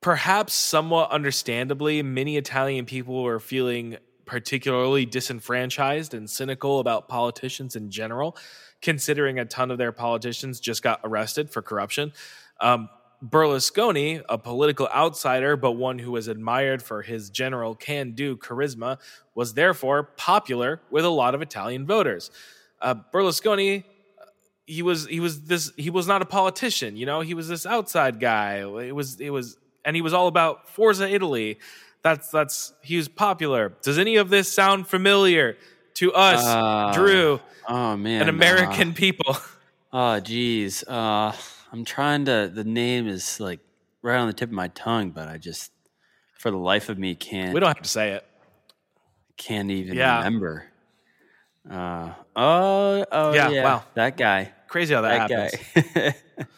perhaps 0.01 0.53
somewhat 0.53 1.13
understandably, 1.13 2.03
many 2.03 2.37
Italian 2.37 2.87
people 2.87 3.23
were 3.23 3.39
feeling 3.39 3.99
particularly 4.27 5.07
disenfranchised 5.07 6.13
and 6.13 6.29
cynical 6.29 6.81
about 6.81 7.07
politicians 7.07 7.77
in 7.77 7.89
general, 7.89 8.37
considering 8.83 9.39
a 9.39 9.45
ton 9.45 9.71
of 9.71 9.79
their 9.79 9.93
politicians 9.93 10.59
just 10.59 10.83
got 10.83 10.99
arrested 11.05 11.51
for 11.51 11.63
corruption. 11.63 12.13
Um, 12.61 12.89
Berlusconi, 13.25 14.23
a 14.29 14.37
political 14.37 14.89
outsider, 14.89 15.57
but 15.57 15.73
one 15.73 15.99
who 15.99 16.13
was 16.13 16.29
admired 16.29 16.83
for 16.83 17.03
his 17.03 17.31
general 17.31 17.75
can 17.75 18.13
do 18.13 18.37
charisma, 18.37 18.99
was 19.35 19.55
therefore 19.55 20.03
popular 20.03 20.81
with 20.91 21.05
a 21.05 21.11
lot 21.11 21.35
of 21.35 21.43
Italian 21.43 21.87
voters. 21.87 22.31
Uh, 22.81 22.95
Berlusconi 23.13 23.85
he 24.67 24.81
was 24.81 25.07
he 25.07 25.21
was 25.21 25.43
this 25.43 25.73
he 25.77 25.91
was 25.91 26.07
not 26.07 26.23
a 26.23 26.25
politician 26.25 26.97
you 26.97 27.05
know 27.05 27.21
he 27.21 27.35
was 27.35 27.49
this 27.49 27.67
outside 27.67 28.19
guy 28.19 28.61
it 28.61 28.95
was 28.95 29.21
it 29.21 29.29
was 29.29 29.59
and 29.85 29.95
he 29.95 30.03
was 30.03 30.13
all 30.13 30.27
about 30.27 30.69
Forza 30.69 31.09
Italy. 31.09 31.59
That's 32.03 32.31
that's 32.31 32.73
he 32.83 32.97
was 32.97 33.09
popular. 33.09 33.73
Does 33.83 33.99
any 33.99 34.17
of 34.17 34.31
this 34.31 34.53
sound 34.53 34.87
familiar 34.87 35.57
to 35.95 36.13
us, 36.13 36.45
uh, 36.45 36.93
Drew? 36.95 37.41
Oh 37.69 37.97
man, 37.97 38.23
an 38.23 38.29
American 38.29 38.91
uh, 38.91 38.95
people. 38.95 39.37
Oh 39.97 40.19
geez, 40.19 40.83
uh, 40.89 41.31
I'm 41.75 41.85
trying 41.85 42.27
to. 42.27 42.49
The 42.55 42.63
name 42.63 43.09
is 43.09 43.41
like 43.41 43.59
right 44.01 44.17
on 44.17 44.29
the 44.29 44.33
tip 44.33 44.49
of 44.49 44.55
my 44.55 44.69
tongue, 44.69 45.11
but 45.11 45.27
I 45.27 45.39
just, 45.39 45.73
for 46.39 46.53
the 46.53 46.57
life 46.57 46.89
of 46.89 46.99
me, 46.99 47.17
can't. 47.17 47.53
We 47.53 47.59
don't 47.59 47.67
have 47.67 47.83
to 47.83 47.89
say 47.89 48.13
it. 48.13 48.25
Can't 49.37 49.73
even 49.73 49.97
yeah. 49.97 50.19
remember. 50.19 50.67
Uh, 51.69 52.13
oh, 52.37 53.05
oh 53.11 53.33
yeah, 53.33 53.49
yeah, 53.49 53.65
Wow, 53.65 53.83
that 53.95 54.17
guy. 54.17 54.53
Crazy 54.69 54.95
how 54.95 55.01
that, 55.01 55.29
that 55.29 55.55
happens. 55.55 55.93
Guy. 55.95 56.15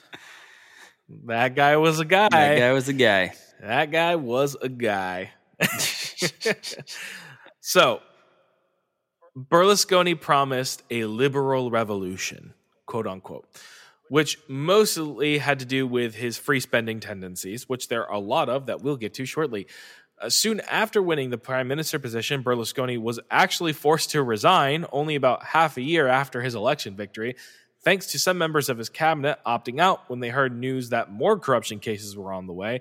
That 1.26 1.54
guy 1.54 1.76
was 1.76 2.00
a 2.00 2.04
guy. 2.04 2.28
That 2.30 2.58
guy 2.58 2.73
was 2.73 2.88
a 2.88 2.92
guy. 2.92 3.32
That 3.61 3.92
guy 3.92 4.16
was 4.16 4.56
a 4.61 4.68
guy. 4.68 5.30
so, 7.61 8.00
Berlusconi 9.37 10.20
promised 10.20 10.82
a 10.90 11.04
liberal 11.04 11.70
revolution, 11.70 12.54
quote 12.87 13.06
unquote, 13.06 13.46
which 14.08 14.38
mostly 14.48 15.38
had 15.38 15.58
to 15.58 15.64
do 15.64 15.86
with 15.86 16.14
his 16.14 16.38
free 16.38 16.60
spending 16.60 17.00
tendencies, 17.00 17.68
which 17.68 17.88
there 17.88 18.06
are 18.06 18.14
a 18.14 18.20
lot 18.20 18.48
of 18.48 18.66
that 18.66 18.82
we'll 18.82 18.96
get 18.96 19.14
to 19.14 19.26
shortly. 19.26 19.66
Uh, 20.18 20.30
soon 20.30 20.60
after 20.60 21.02
winning 21.02 21.30
the 21.30 21.38
prime 21.38 21.68
minister 21.68 21.98
position, 21.98 22.42
Berlusconi 22.42 23.00
was 23.00 23.20
actually 23.30 23.72
forced 23.72 24.10
to 24.10 24.22
resign 24.22 24.86
only 24.92 25.14
about 25.14 25.44
half 25.44 25.76
a 25.76 25.82
year 25.82 26.06
after 26.08 26.40
his 26.40 26.54
election 26.54 26.96
victory 26.96 27.36
thanks 27.86 28.06
to 28.08 28.18
some 28.18 28.36
members 28.36 28.68
of 28.68 28.76
his 28.76 28.88
cabinet 28.88 29.38
opting 29.46 29.78
out 29.78 30.10
when 30.10 30.18
they 30.18 30.28
heard 30.28 30.52
news 30.52 30.88
that 30.88 31.12
more 31.12 31.38
corruption 31.38 31.78
cases 31.78 32.16
were 32.16 32.32
on 32.32 32.48
the 32.48 32.52
way. 32.52 32.80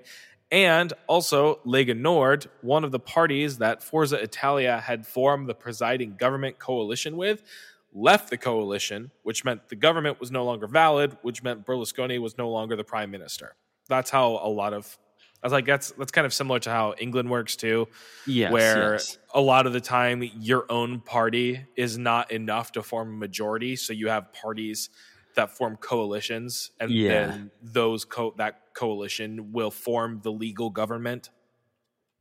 And 0.50 0.92
also, 1.06 1.60
Lega 1.64 1.96
Nord, 1.96 2.48
one 2.60 2.82
of 2.82 2.90
the 2.90 2.98
parties 2.98 3.58
that 3.58 3.84
Forza 3.84 4.16
Italia 4.16 4.80
had 4.80 5.06
formed 5.06 5.48
the 5.48 5.54
presiding 5.54 6.16
government 6.16 6.58
coalition 6.58 7.16
with, 7.16 7.44
left 7.92 8.30
the 8.30 8.36
coalition, 8.36 9.10
which 9.22 9.44
meant 9.44 9.68
the 9.68 9.76
government 9.76 10.20
was 10.20 10.30
no 10.30 10.44
longer 10.44 10.66
valid, 10.66 11.16
which 11.22 11.42
meant 11.42 11.64
Berlusconi 11.64 12.20
was 12.20 12.36
no 12.36 12.50
longer 12.50 12.76
the 12.76 12.84
prime 12.84 13.10
minister. 13.10 13.56
That's 13.88 14.10
how 14.10 14.40
a 14.42 14.48
lot 14.48 14.72
of 14.72 14.98
I 15.42 15.46
was 15.46 15.52
like, 15.52 15.66
that's 15.66 15.92
that's 15.92 16.10
kind 16.10 16.26
of 16.26 16.32
similar 16.32 16.58
to 16.60 16.70
how 16.70 16.94
England 16.98 17.30
works 17.30 17.56
too. 17.56 17.88
Yes, 18.26 18.50
where 18.50 18.94
yes. 18.94 19.18
a 19.34 19.40
lot 19.40 19.66
of 19.66 19.72
the 19.72 19.80
time 19.80 20.28
your 20.40 20.64
own 20.70 21.00
party 21.00 21.66
is 21.76 21.98
not 21.98 22.30
enough 22.30 22.72
to 22.72 22.82
form 22.82 23.10
a 23.10 23.16
majority, 23.16 23.76
so 23.76 23.92
you 23.92 24.08
have 24.08 24.32
parties 24.32 24.90
that 25.36 25.56
form 25.56 25.76
coalitions, 25.76 26.70
and 26.80 26.90
yeah. 26.90 27.08
then 27.08 27.50
those 27.62 28.04
co- 28.04 28.34
that 28.38 28.62
coalition 28.74 29.52
will 29.52 29.70
form 29.70 30.20
the 30.22 30.32
legal 30.32 30.70
government. 30.70 31.30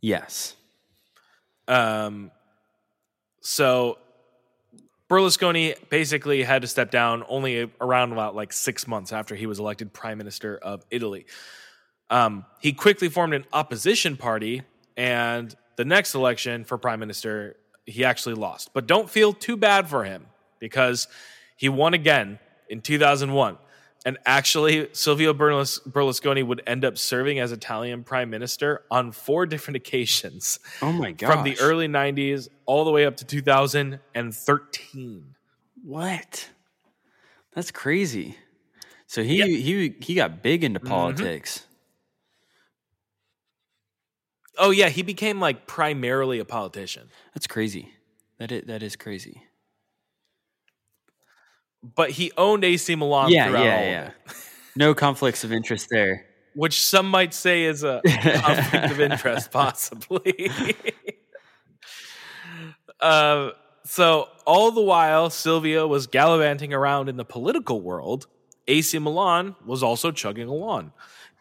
Yes. 0.02 0.56
Um. 1.68 2.32
So 3.42 3.98
Berlusconi 5.10 5.76
basically 5.90 6.44
had 6.44 6.64
to 6.64 6.68
step 6.68 6.90
down 6.90 7.24
only 7.28 7.72
around 7.80 8.12
about 8.12 8.36
like 8.36 8.52
six 8.52 8.88
months 8.88 9.14
after 9.14 9.36
he 9.36 9.46
was 9.46 9.60
elected 9.60 9.94
prime 9.94 10.18
minister 10.18 10.58
of 10.58 10.84
Italy. 10.90 11.26
Um, 12.10 12.46
he 12.60 12.74
quickly 12.74 13.10
formed 13.10 13.34
an 13.34 13.46
opposition 13.54 14.18
party, 14.18 14.64
and 14.98 15.56
the 15.76 15.86
next 15.86 16.16
election 16.16 16.64
for 16.64 16.78
prime 16.78 17.00
minister, 17.00 17.56
he 17.86 18.04
actually 18.04 18.36
lost. 18.36 18.72
But 18.74 18.88
don't 18.88 19.10
feel 19.10 19.34
too 19.34 19.58
bad 19.58 19.88
for 19.88 20.04
him 20.04 20.26
because 20.60 21.08
he 21.56 21.70
won 21.70 21.94
again 21.94 22.40
in 22.70 22.82
2001. 22.82 23.58
And 24.06 24.20
actually, 24.24 24.88
Silvio 24.94 25.34
Berlusconi 25.34 26.46
would 26.46 26.62
end 26.68 26.86
up 26.86 26.96
serving 26.96 27.40
as 27.40 27.52
Italian 27.52 28.04
prime 28.04 28.30
minister 28.30 28.84
on 28.92 29.12
four 29.12 29.48
different 29.48 29.78
occasions. 29.78 30.60
Oh 30.84 30.92
my 30.92 31.12
god! 31.12 31.34
From 31.34 31.44
the 31.44 31.58
early 31.60 31.88
90s 31.88 32.48
all 32.68 32.86
the 32.86 32.92
way 32.92 33.08
up 33.08 33.18
to 33.18 33.26
2013. 33.26 35.36
What? 35.84 36.50
That's 37.56 37.72
crazy. 37.72 38.38
So 39.08 39.24
he 39.24 39.38
yep. 39.38 39.48
he 39.48 39.96
he 40.00 40.14
got 40.14 40.44
big 40.44 40.64
into 40.64 40.80
mm-hmm. 40.80 40.90
politics. 40.90 41.60
Mm-hmm. 41.60 41.72
Oh 44.58 44.70
yeah, 44.70 44.90
he 44.90 45.02
became 45.02 45.40
like 45.40 45.66
primarily 45.66 46.38
a 46.40 46.46
politician. 46.46 47.10
That's 47.34 47.48
crazy. 47.48 47.90
That 48.38 48.52
is, 48.52 48.66
that 48.66 48.84
is 48.84 48.96
crazy. 48.96 49.42
But 51.94 52.12
he 52.12 52.32
owned 52.38 52.64
AC 52.64 52.96
Milan. 52.96 53.32
Yeah, 53.32 53.50
yeah, 53.50 53.62
yeah. 53.62 54.12
No 54.78 54.94
conflicts 54.94 55.46
of 55.46 55.54
interest 55.54 55.88
there. 55.90 56.26
Which 56.54 56.84
some 56.84 57.10
might 57.10 57.34
say 57.34 57.64
is 57.64 57.86
a 57.86 58.02
conflict 58.06 58.92
of 58.92 59.00
interest, 59.00 59.50
possibly. 59.50 60.50
uh, 63.00 63.52
so 63.86 64.28
all 64.46 64.72
the 64.72 64.82
while 64.82 65.30
Silvio 65.30 65.88
was 65.88 66.08
gallivanting 66.08 66.74
around 66.74 67.08
in 67.08 67.16
the 67.16 67.24
political 67.24 67.82
world, 67.82 68.28
AC 68.68 69.00
Milan 69.00 69.56
was 69.66 69.82
also 69.82 70.12
chugging 70.12 70.50
along. 70.50 70.92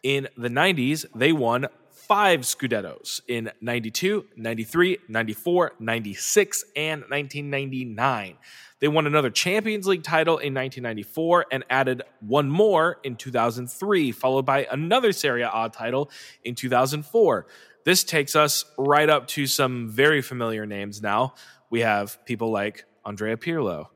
In 0.04 0.28
the 0.36 0.48
90s, 0.48 1.06
they 1.12 1.32
won 1.32 1.66
five 1.90 2.40
Scudettos 2.40 3.20
in 3.26 3.50
92, 3.60 4.26
93, 4.36 4.98
94, 5.08 5.72
96, 5.78 6.64
and 6.76 7.00
1999. 7.08 8.36
They 8.84 8.88
won 8.88 9.06
another 9.06 9.30
Champions 9.30 9.86
League 9.86 10.02
title 10.02 10.34
in 10.34 10.52
1994 10.52 11.46
and 11.50 11.64
added 11.70 12.02
one 12.20 12.50
more 12.50 12.98
in 13.02 13.16
2003, 13.16 14.12
followed 14.12 14.44
by 14.44 14.66
another 14.70 15.10
Serie 15.12 15.40
A 15.40 15.70
title 15.72 16.10
in 16.42 16.54
2004. 16.54 17.46
This 17.86 18.04
takes 18.04 18.36
us 18.36 18.66
right 18.76 19.08
up 19.08 19.26
to 19.28 19.46
some 19.46 19.88
very 19.88 20.20
familiar 20.20 20.66
names 20.66 21.00
now. 21.00 21.32
We 21.70 21.80
have 21.80 22.22
people 22.26 22.50
like 22.50 22.84
Andrea 23.06 23.38
Pirlo, 23.38 23.86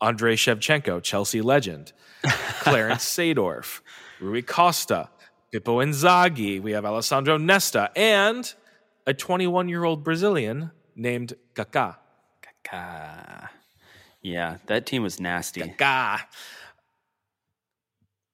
Andrei 0.00 0.36
Shevchenko, 0.36 1.02
Chelsea 1.02 1.42
legend, 1.42 1.92
Clarence 2.22 3.04
Seedorf, 3.04 3.80
Rui 4.20 4.42
Costa, 4.42 5.10
Pippo 5.50 5.80
Inzaghi, 5.80 6.62
we 6.62 6.70
have 6.70 6.84
Alessandro 6.84 7.36
Nesta, 7.36 7.90
and 7.96 8.54
a 9.08 9.12
21 9.12 9.68
year 9.68 9.82
old 9.82 10.04
Brazilian 10.04 10.70
named 10.94 11.32
Kaká. 11.56 11.96
Kaká. 12.64 13.48
Yeah, 14.24 14.56
that 14.66 14.86
team 14.86 15.02
was 15.02 15.20
nasty. 15.20 15.60
Kaká. 15.60 16.20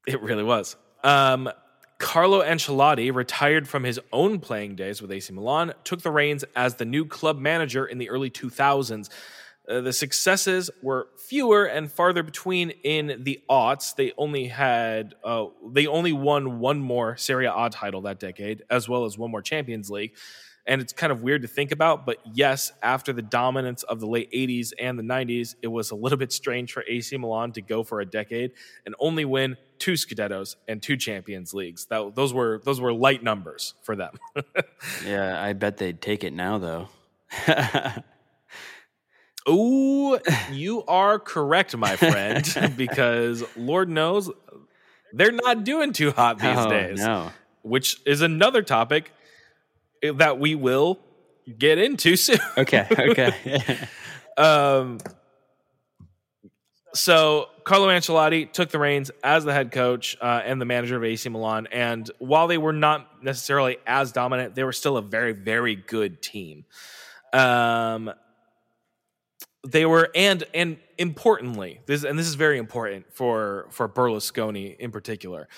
It 0.06 0.22
really 0.22 0.44
was. 0.44 0.76
Um, 1.04 1.50
Carlo 1.98 2.42
Ancelotti 2.42 3.12
retired 3.12 3.68
from 3.68 3.84
his 3.84 4.00
own 4.12 4.38
playing 4.38 4.76
days 4.76 5.02
with 5.02 5.10
AC 5.12 5.32
Milan, 5.32 5.74
took 5.84 6.00
the 6.00 6.10
reins 6.10 6.44
as 6.56 6.76
the 6.76 6.84
new 6.84 7.04
club 7.04 7.38
manager 7.38 7.84
in 7.84 7.98
the 7.98 8.08
early 8.08 8.30
2000s. 8.30 9.10
Uh, 9.68 9.80
the 9.80 9.92
successes 9.92 10.70
were 10.80 11.08
fewer 11.16 11.64
and 11.64 11.90
farther 11.92 12.22
between 12.22 12.70
in 12.70 13.22
the 13.24 13.40
aughts. 13.50 13.94
They 13.94 14.12
only 14.16 14.46
had 14.46 15.14
uh, 15.24 15.46
they 15.72 15.86
only 15.86 16.12
won 16.12 16.60
one 16.60 16.80
more 16.80 17.16
Serie 17.16 17.46
A 17.46 17.68
title 17.70 18.00
that 18.02 18.18
decade, 18.18 18.62
as 18.70 18.88
well 18.88 19.04
as 19.04 19.18
one 19.18 19.30
more 19.30 19.42
Champions 19.42 19.90
League. 19.90 20.16
And 20.66 20.80
it's 20.80 20.92
kind 20.92 21.10
of 21.10 21.22
weird 21.22 21.42
to 21.42 21.48
think 21.48 21.72
about, 21.72 22.06
but 22.06 22.18
yes, 22.32 22.72
after 22.82 23.12
the 23.12 23.22
dominance 23.22 23.82
of 23.82 23.98
the 23.98 24.06
late 24.06 24.30
80s 24.32 24.72
and 24.78 24.98
the 24.98 25.02
90s, 25.02 25.54
it 25.62 25.68
was 25.68 25.90
a 25.90 25.94
little 25.94 26.18
bit 26.18 26.32
strange 26.32 26.72
for 26.72 26.84
AC 26.86 27.16
Milan 27.16 27.52
to 27.52 27.62
go 27.62 27.82
for 27.82 28.00
a 28.00 28.06
decade 28.06 28.52
and 28.84 28.94
only 29.00 29.24
win 29.24 29.56
two 29.78 29.94
Scudettos 29.94 30.56
and 30.68 30.82
two 30.82 30.96
Champions 30.96 31.54
Leagues. 31.54 31.86
That 31.86 32.14
those 32.14 32.32
were 32.34 32.60
those 32.64 32.80
were 32.80 32.92
light 32.92 33.22
numbers 33.22 33.74
for 33.82 33.96
them. 33.96 34.18
yeah, 35.06 35.42
I 35.42 35.54
bet 35.54 35.78
they'd 35.78 36.00
take 36.00 36.24
it 36.24 36.32
now 36.32 36.58
though. 36.58 36.88
Oh, 39.46 40.18
you 40.52 40.84
are 40.84 41.18
correct, 41.18 41.76
my 41.76 41.96
friend, 41.96 42.46
because 42.76 43.42
Lord 43.56 43.88
knows 43.88 44.30
they're 45.12 45.32
not 45.32 45.64
doing 45.64 45.92
too 45.92 46.10
hot 46.10 46.38
these 46.38 46.58
oh, 46.58 46.68
days. 46.68 47.00
No. 47.00 47.32
Which 47.62 48.00
is 48.06 48.22
another 48.22 48.62
topic 48.62 49.12
that 50.02 50.38
we 50.38 50.54
will 50.54 50.98
get 51.58 51.78
into 51.78 52.16
soon. 52.16 52.38
Okay. 52.58 52.86
Okay. 52.90 53.78
um, 54.36 54.98
so 56.92 57.48
Carlo 57.64 57.88
Ancelotti 57.88 58.50
took 58.52 58.70
the 58.70 58.78
reins 58.78 59.10
as 59.22 59.44
the 59.44 59.52
head 59.52 59.70
coach 59.70 60.16
uh, 60.20 60.42
and 60.44 60.60
the 60.60 60.64
manager 60.64 60.96
of 60.96 61.04
AC 61.04 61.28
Milan, 61.28 61.68
and 61.70 62.10
while 62.18 62.48
they 62.48 62.58
were 62.58 62.72
not 62.72 63.22
necessarily 63.22 63.78
as 63.86 64.12
dominant, 64.12 64.54
they 64.54 64.64
were 64.64 64.72
still 64.72 64.96
a 64.96 65.02
very, 65.02 65.32
very 65.32 65.76
good 65.76 66.20
team. 66.20 66.64
Um, 67.32 68.10
they 69.66 69.84
were 69.84 70.10
and 70.14 70.44
and 70.54 70.78
importantly 70.98 71.80
this 71.86 72.02
and 72.04 72.18
this 72.18 72.26
is 72.26 72.34
very 72.34 72.58
important 72.58 73.12
for 73.12 73.66
for 73.70 73.88
Berlusconi 73.88 74.76
in 74.78 74.90
particular 74.90 75.48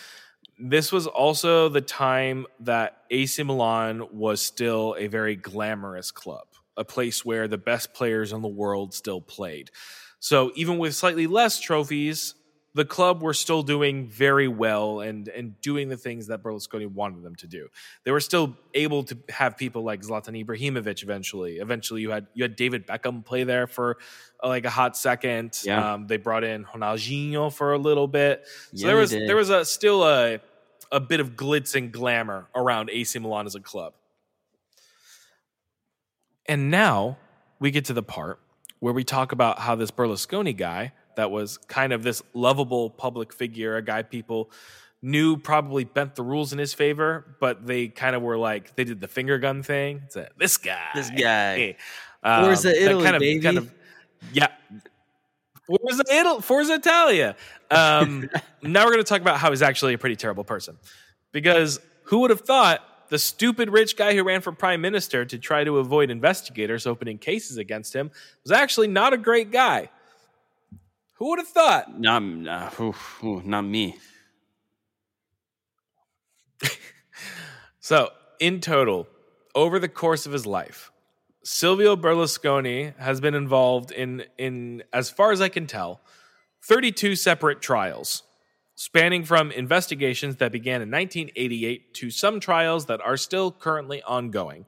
this 0.62 0.92
was 0.92 1.06
also 1.06 1.68
the 1.68 1.80
time 1.80 2.46
that 2.60 2.98
AC 3.10 3.42
Milan 3.42 4.06
was 4.12 4.40
still 4.40 4.94
a 4.98 5.08
very 5.08 5.36
glamorous 5.36 6.10
club 6.10 6.46
a 6.76 6.84
place 6.84 7.24
where 7.24 7.48
the 7.48 7.58
best 7.58 7.92
players 7.92 8.32
in 8.32 8.40
the 8.40 8.48
world 8.48 8.94
still 8.94 9.20
played 9.20 9.70
so 10.20 10.52
even 10.54 10.78
with 10.78 10.94
slightly 10.94 11.26
less 11.26 11.60
trophies 11.60 12.34
the 12.74 12.84
club 12.84 13.22
were 13.22 13.34
still 13.34 13.62
doing 13.62 14.08
very 14.08 14.48
well 14.48 15.00
and 15.00 15.28
and 15.28 15.60
doing 15.60 15.88
the 15.88 15.96
things 15.96 16.28
that 16.28 16.42
Berlusconi 16.42 16.86
wanted 16.86 17.22
them 17.22 17.34
to 17.36 17.46
do. 17.46 17.68
They 18.04 18.10
were 18.10 18.20
still 18.20 18.56
able 18.74 19.04
to 19.04 19.18
have 19.28 19.56
people 19.56 19.82
like 19.82 20.00
Zlatan 20.00 20.42
Ibrahimovic 20.44 21.02
eventually. 21.02 21.56
Eventually 21.56 22.00
you 22.00 22.10
had 22.10 22.28
you 22.34 22.44
had 22.44 22.56
David 22.56 22.86
Beckham 22.86 23.24
play 23.24 23.44
there 23.44 23.66
for 23.66 23.98
uh, 24.42 24.48
like 24.48 24.64
a 24.64 24.70
hot 24.70 24.96
second. 24.96 25.60
Yeah. 25.64 25.94
Um, 25.94 26.06
they 26.06 26.16
brought 26.16 26.44
in 26.44 26.64
Ronaldinho 26.64 27.52
for 27.52 27.72
a 27.72 27.78
little 27.78 28.08
bit. 28.08 28.44
So 28.46 28.68
Yeah, 28.72 28.86
there 28.86 28.96
was 28.96 29.10
there 29.10 29.36
was 29.36 29.50
a 29.50 29.64
still 29.64 30.04
a 30.04 30.40
a 30.92 31.00
bit 31.00 31.18
of 31.18 31.30
glitz 31.30 31.74
and 31.74 31.90
glamour 31.90 32.46
around 32.54 32.90
AC 32.90 33.18
Milan 33.18 33.46
as 33.46 33.56
a 33.56 33.60
club. 33.60 33.94
And 36.46 36.70
now 36.70 37.18
we 37.58 37.70
get 37.70 37.86
to 37.86 37.92
the 37.92 38.02
part 38.02 38.38
where 38.78 38.92
we 38.92 39.02
talk 39.02 39.32
about 39.32 39.60
how 39.60 39.74
this 39.74 39.90
Berlusconi 39.90 40.56
guy 40.56 40.92
that 41.16 41.30
was 41.30 41.58
kind 41.58 41.92
of 41.92 42.02
this 42.02 42.22
lovable 42.34 42.90
public 42.90 43.32
figure, 43.32 43.76
a 43.76 43.82
guy 43.82 44.02
people 44.02 44.50
knew 45.00 45.36
probably 45.36 45.84
bent 45.84 46.14
the 46.14 46.22
rules 46.22 46.52
in 46.52 46.58
his 46.58 46.74
favor, 46.74 47.36
but 47.40 47.66
they 47.66 47.88
kind 47.88 48.14
of 48.14 48.22
were 48.22 48.38
like 48.38 48.74
they 48.76 48.84
did 48.84 49.00
the 49.00 49.08
finger 49.08 49.38
gun 49.38 49.62
thing. 49.62 50.02
It's 50.06 50.16
a, 50.16 50.28
this 50.38 50.56
guy, 50.56 50.88
This 50.94 51.10
guy. 51.10 51.76
um, 52.22 52.44
Forza 52.44 52.68
that 52.68 52.82
Italy, 52.82 53.04
kind 53.04 53.16
of, 53.16 53.20
baby. 53.20 53.40
Kind 53.40 53.58
of, 53.58 53.74
yeah. 54.32 54.48
Forza, 55.66 56.04
Italy, 56.10 56.42
Forza 56.42 56.74
Italia. 56.74 57.36
Um, 57.70 58.28
now 58.62 58.84
we're 58.84 58.92
going 58.92 59.04
to 59.04 59.08
talk 59.08 59.20
about 59.20 59.38
how 59.38 59.50
he's 59.50 59.62
actually 59.62 59.94
a 59.94 59.98
pretty 59.98 60.16
terrible 60.16 60.44
person. 60.44 60.76
Because 61.32 61.80
who 62.04 62.20
would 62.20 62.30
have 62.30 62.40
thought 62.42 62.80
the 63.08 63.18
stupid 63.18 63.70
rich 63.70 63.96
guy 63.96 64.14
who 64.14 64.24
ran 64.24 64.40
for 64.40 64.52
prime 64.52 64.80
minister 64.80 65.24
to 65.24 65.38
try 65.38 65.64
to 65.64 65.78
avoid 65.78 66.10
investigators 66.10 66.86
opening 66.86 67.18
cases 67.18 67.56
against 67.56 67.94
him 67.94 68.10
was 68.42 68.52
actually 68.52 68.88
not 68.88 69.12
a 69.12 69.18
great 69.18 69.50
guy? 69.50 69.90
Who 71.14 71.30
would 71.30 71.38
have 71.38 71.48
thought? 71.48 72.00
Not, 72.00 72.22
ooh, 72.80 73.42
not 73.44 73.62
me. 73.62 73.96
So, 77.84 78.10
in 78.38 78.60
total, 78.60 79.08
over 79.56 79.80
the 79.80 79.88
course 79.88 80.24
of 80.24 80.30
his 80.32 80.46
life, 80.46 80.91
Silvio 81.44 81.96
Berlusconi 81.96 82.96
has 82.98 83.20
been 83.20 83.34
involved 83.34 83.90
in, 83.90 84.24
in 84.38 84.84
as 84.92 85.10
far 85.10 85.32
as 85.32 85.40
I 85.40 85.48
can 85.48 85.66
tell, 85.66 86.00
32 86.64 87.16
separate 87.16 87.60
trials, 87.60 88.22
spanning 88.76 89.24
from 89.24 89.50
investigations 89.50 90.36
that 90.36 90.52
began 90.52 90.82
in 90.82 90.90
1988 90.90 91.94
to 91.94 92.10
some 92.10 92.38
trials 92.38 92.86
that 92.86 93.00
are 93.00 93.16
still 93.16 93.50
currently 93.50 94.02
ongoing. 94.04 94.66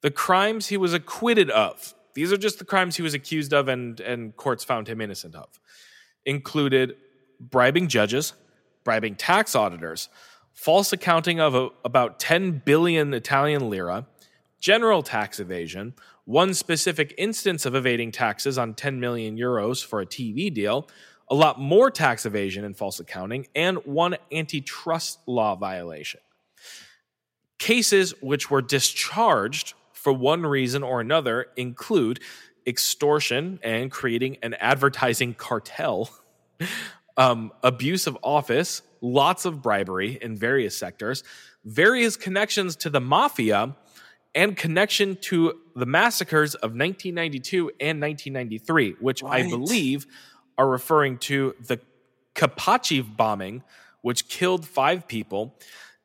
The 0.00 0.10
crimes 0.10 0.66
he 0.66 0.76
was 0.76 0.92
acquitted 0.92 1.50
of, 1.50 1.94
these 2.14 2.32
are 2.32 2.36
just 2.36 2.58
the 2.58 2.64
crimes 2.64 2.96
he 2.96 3.02
was 3.02 3.14
accused 3.14 3.52
of 3.52 3.68
and, 3.68 4.00
and 4.00 4.36
courts 4.36 4.64
found 4.64 4.88
him 4.88 5.00
innocent 5.00 5.36
of, 5.36 5.60
included 6.26 6.96
bribing 7.38 7.86
judges, 7.86 8.32
bribing 8.82 9.14
tax 9.14 9.54
auditors, 9.54 10.08
false 10.52 10.92
accounting 10.92 11.38
of 11.38 11.54
a, 11.54 11.68
about 11.84 12.18
10 12.18 12.62
billion 12.64 13.14
Italian 13.14 13.70
lira, 13.70 14.06
general 14.60 15.02
tax 15.02 15.40
evasion, 15.40 15.94
one 16.24 16.52
specific 16.54 17.14
instance 17.16 17.64
of 17.64 17.74
evading 17.74 18.12
taxes 18.12 18.58
on 18.58 18.74
10 18.74 19.00
million 19.00 19.36
euros 19.36 19.84
for 19.84 20.00
a 20.00 20.06
TV 20.06 20.52
deal, 20.52 20.88
a 21.30 21.34
lot 21.34 21.60
more 21.60 21.90
tax 21.90 22.26
evasion 22.26 22.64
and 22.64 22.76
false 22.76 23.00
accounting, 23.00 23.46
and 23.54 23.78
one 23.84 24.16
antitrust 24.32 25.20
law 25.26 25.54
violation. 25.54 26.20
Cases 27.58 28.14
which 28.20 28.50
were 28.50 28.62
discharged 28.62 29.74
for 29.92 30.12
one 30.12 30.42
reason 30.42 30.82
or 30.82 31.00
another 31.00 31.46
include 31.56 32.20
extortion 32.66 33.58
and 33.62 33.90
creating 33.90 34.36
an 34.42 34.54
advertising 34.54 35.34
cartel, 35.34 36.10
um, 37.16 37.52
abuse 37.62 38.06
of 38.06 38.16
office, 38.22 38.82
lots 39.00 39.44
of 39.44 39.62
bribery 39.62 40.18
in 40.20 40.36
various 40.36 40.76
sectors, 40.76 41.24
various 41.64 42.16
connections 42.16 42.76
to 42.76 42.90
the 42.90 43.00
mafia, 43.00 43.74
and 44.38 44.56
connection 44.56 45.16
to 45.16 45.52
the 45.74 45.84
massacres 45.84 46.54
of 46.54 46.70
1992 46.70 47.72
and 47.80 48.00
1993, 48.00 48.92
which 49.00 49.24
I 49.24 49.42
believe 49.42 50.06
are 50.56 50.68
referring 50.68 51.18
to 51.18 51.56
the 51.66 51.80
Capaci 52.36 53.00
bombing, 53.16 53.64
which 54.02 54.28
killed 54.28 54.64
five 54.64 55.08
people, 55.08 55.56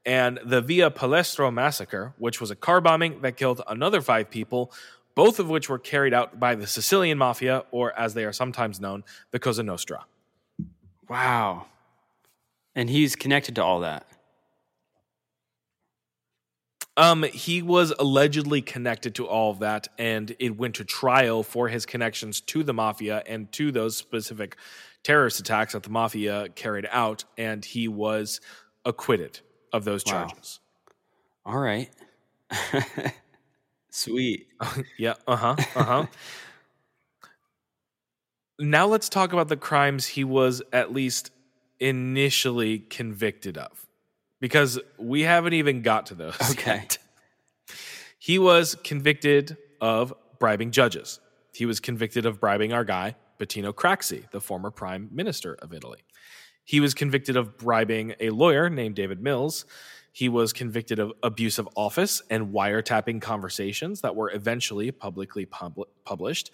and 0.03 0.39
the 0.43 0.61
Via 0.61 0.89
Palestro 0.89 1.53
massacre, 1.53 2.15
which 2.17 2.41
was 2.41 2.49
a 2.49 2.55
car 2.55 2.81
bombing 2.81 3.21
that 3.21 3.37
killed 3.37 3.61
another 3.67 4.01
five 4.01 4.31
people, 4.31 4.73
both 5.13 5.37
of 5.37 5.47
which 5.47 5.69
were 5.69 5.77
carried 5.77 6.11
out 6.11 6.39
by 6.39 6.55
the 6.55 6.65
Sicilian 6.65 7.19
mafia, 7.19 7.65
or 7.69 7.97
as 7.97 8.15
they 8.15 8.25
are 8.25 8.33
sometimes 8.33 8.79
known, 8.81 9.03
the 9.29 9.37
Cosa 9.37 9.61
Nostra. 9.61 10.05
Wow. 11.07 11.67
And 12.73 12.89
he's 12.89 13.15
connected 13.15 13.53
to 13.55 13.63
all 13.63 13.81
that. 13.81 14.07
Um, 16.95 17.23
he 17.23 17.61
was 17.63 17.91
allegedly 17.97 18.61
connected 18.61 19.15
to 19.15 19.27
all 19.27 19.49
of 19.51 19.59
that, 19.59 19.87
and 19.97 20.35
it 20.39 20.55
went 20.57 20.75
to 20.75 20.85
trial 20.85 21.41
for 21.41 21.67
his 21.67 21.85
connections 21.87 22.39
to 22.41 22.63
the 22.63 22.73
mafia 22.73 23.23
and 23.25 23.51
to 23.53 23.71
those 23.71 23.97
specific 23.97 24.57
terrorist 25.03 25.39
attacks 25.39 25.73
that 25.73 25.83
the 25.83 25.89
mafia 25.89 26.49
carried 26.49 26.87
out, 26.91 27.23
and 27.37 27.65
he 27.65 27.87
was 27.87 28.39
acquitted 28.85 29.39
of 29.71 29.85
those 29.85 30.03
Wow. 30.05 30.27
charges. 30.27 30.59
All 31.45 31.57
right. 31.57 31.89
Sweet. 33.89 34.47
yeah, 34.97 35.15
uh 35.27 35.35
huh, 35.35 35.55
uh 35.75 35.83
huh. 35.83 36.05
now 38.59 38.85
let's 38.85 39.09
talk 39.09 39.33
about 39.33 39.47
the 39.49 39.57
crimes 39.57 40.05
he 40.07 40.23
was 40.23 40.61
at 40.71 40.93
least 40.93 41.31
initially 41.79 42.79
convicted 42.79 43.57
of, 43.57 43.87
because 44.43 44.77
we 44.97 45.21
haven't 45.21 45.53
even 45.53 45.81
got 45.83 46.07
to 46.07 46.15
those. 46.15 46.35
Okay. 46.51 46.75
yet. 46.75 46.97
He 48.19 48.37
was 48.37 48.75
convicted 48.75 49.55
of 49.79 50.13
bribing 50.37 50.71
judges. 50.71 51.21
He 51.53 51.65
was 51.65 51.79
convicted 51.79 52.25
of 52.25 52.41
bribing 52.41 52.73
our 52.73 52.83
guy, 52.83 53.15
Bettino 53.39 53.73
Craxi, 53.73 54.29
the 54.31 54.41
former 54.41 54.69
prime 54.69 55.07
minister 55.13 55.53
of 55.61 55.71
Italy. 55.71 55.99
He 56.65 56.81
was 56.81 56.93
convicted 56.93 57.37
of 57.37 57.57
bribing 57.57 58.15
a 58.19 58.31
lawyer 58.31 58.69
named 58.69 58.95
David 58.95 59.23
Mills. 59.23 59.63
He 60.11 60.27
was 60.27 60.51
convicted 60.51 60.99
of 60.99 61.13
abuse 61.23 61.57
of 61.57 61.69
office 61.77 62.21
and 62.29 62.53
wiretapping 62.53 63.21
conversations 63.21 64.01
that 64.01 64.13
were 64.13 64.29
eventually 64.29 64.91
publicly 64.91 65.45
pub- 65.45 65.87
published. 66.03 66.51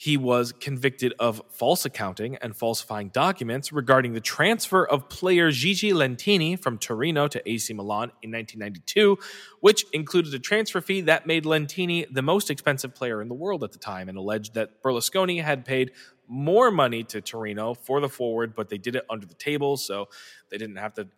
He 0.00 0.16
was 0.16 0.52
convicted 0.52 1.12
of 1.18 1.42
false 1.50 1.84
accounting 1.84 2.36
and 2.36 2.56
falsifying 2.56 3.08
documents 3.08 3.72
regarding 3.72 4.12
the 4.12 4.20
transfer 4.20 4.86
of 4.86 5.08
player 5.08 5.50
Gigi 5.50 5.90
Lentini 5.90 6.56
from 6.56 6.78
Torino 6.78 7.26
to 7.26 7.50
AC 7.50 7.74
Milan 7.74 8.12
in 8.22 8.30
1992, 8.30 9.18
which 9.58 9.84
included 9.92 10.32
a 10.32 10.38
transfer 10.38 10.80
fee 10.80 11.00
that 11.00 11.26
made 11.26 11.44
Lentini 11.44 12.06
the 12.12 12.22
most 12.22 12.48
expensive 12.48 12.94
player 12.94 13.20
in 13.20 13.26
the 13.26 13.34
world 13.34 13.64
at 13.64 13.72
the 13.72 13.78
time 13.78 14.08
and 14.08 14.16
alleged 14.16 14.54
that 14.54 14.84
Berlusconi 14.84 15.42
had 15.42 15.64
paid 15.64 15.90
more 16.28 16.70
money 16.70 17.02
to 17.02 17.20
Torino 17.20 17.74
for 17.74 18.00
the 18.00 18.08
forward, 18.08 18.54
but 18.54 18.68
they 18.68 18.78
did 18.78 18.94
it 18.94 19.04
under 19.10 19.26
the 19.26 19.34
table, 19.34 19.76
so 19.76 20.08
they 20.48 20.58
didn't 20.58 20.76
have 20.76 20.94
to 20.94 21.08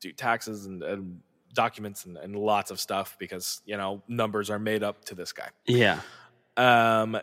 do 0.00 0.10
taxes 0.10 0.64
and, 0.64 0.82
and 0.82 1.20
documents 1.52 2.06
and, 2.06 2.16
and 2.16 2.34
lots 2.34 2.70
of 2.70 2.80
stuff 2.80 3.14
because, 3.18 3.60
you 3.66 3.76
know, 3.76 4.02
numbers 4.08 4.48
are 4.48 4.58
made 4.58 4.82
up 4.82 5.04
to 5.04 5.14
this 5.14 5.32
guy. 5.32 5.48
Yeah. 5.66 6.00
Um, 6.56 7.20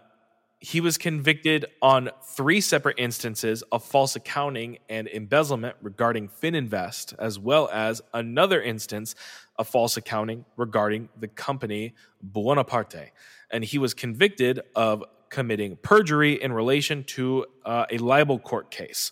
he 0.60 0.82
was 0.82 0.98
convicted 0.98 1.66
on 1.82 2.10
three 2.36 2.60
separate 2.60 3.00
instances 3.00 3.62
of 3.72 3.84
false 3.84 4.16
accounting 4.16 4.80
and 4.90 5.08
embezzlement 5.08 5.76
regarding 5.82 6.28
Fininvest, 6.28 7.14
as 7.18 7.40
well 7.40 7.70
as 7.72 8.02
another 8.14 8.62
instance 8.62 9.16
of 9.58 9.68
false 9.68 9.96
accounting 9.96 10.46
regarding 10.58 11.10
the 11.18 11.30
company 11.30 11.94
Buonaparte. 12.26 13.12
And 13.52 13.64
he 13.64 13.78
was 13.78 13.94
convicted 13.94 14.60
of 14.76 15.04
committing 15.30 15.78
perjury 15.82 16.42
in 16.42 16.52
relation 16.52 17.04
to 17.06 17.46
uh, 17.64 17.86
a 17.90 17.98
libel 17.98 18.40
court 18.40 18.70
case. 18.70 19.12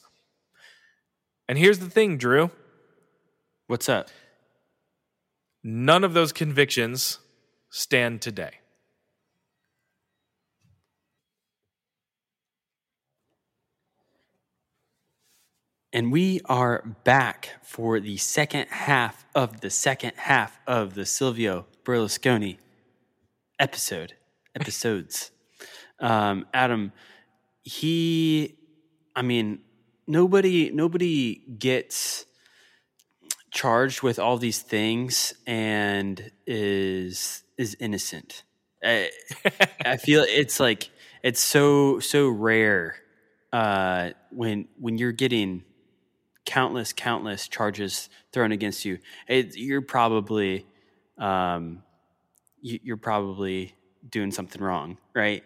And 1.47 1.57
here's 1.57 1.79
the 1.79 1.89
thing, 1.89 2.17
Drew 2.17 2.51
What's 3.67 3.89
up? 3.89 4.09
none 5.63 6.05
of 6.05 6.13
those 6.13 6.31
convictions 6.31 7.19
stand 7.69 8.21
today. 8.21 8.51
And 15.93 16.11
we 16.11 16.41
are 16.45 16.83
back 17.05 17.55
for 17.63 18.01
the 18.01 18.17
second 18.17 18.67
half 18.69 19.25
of 19.33 19.61
the 19.61 19.69
second 19.69 20.13
half 20.17 20.59
of 20.67 20.95
the 20.95 21.05
Silvio 21.05 21.65
Berlusconi 21.85 22.57
episode, 23.57 24.13
episodes. 24.53 25.31
um, 26.01 26.45
Adam, 26.53 26.91
he, 27.63 28.57
I 29.15 29.21
mean, 29.21 29.59
nobody, 30.07 30.71
nobody 30.71 31.35
gets 31.57 32.25
charged 33.51 34.01
with 34.01 34.19
all 34.19 34.37
these 34.37 34.61
things 34.61 35.33
and 35.47 36.31
is 36.45 37.43
is 37.57 37.77
innocent. 37.79 38.43
I, 38.83 39.09
I 39.85 39.95
feel 39.95 40.25
it's 40.27 40.59
like 40.59 40.89
it's 41.23 41.39
so 41.39 41.99
so 41.99 42.27
rare 42.27 42.97
uh, 43.53 44.11
when 44.31 44.67
when 44.77 44.97
you're 44.97 45.13
getting 45.13 45.63
countless 46.47 46.93
countless 46.93 47.47
charges 47.47 48.09
thrown 48.31 48.51
against 48.51 48.85
you. 48.85 48.97
It, 49.27 49.55
you're 49.55 49.81
probably 49.81 50.65
um, 51.19 51.83
you, 52.61 52.79
you're 52.81 52.97
probably 52.97 53.75
doing 54.09 54.31
something 54.31 54.61
wrong, 54.61 54.97
right? 55.13 55.43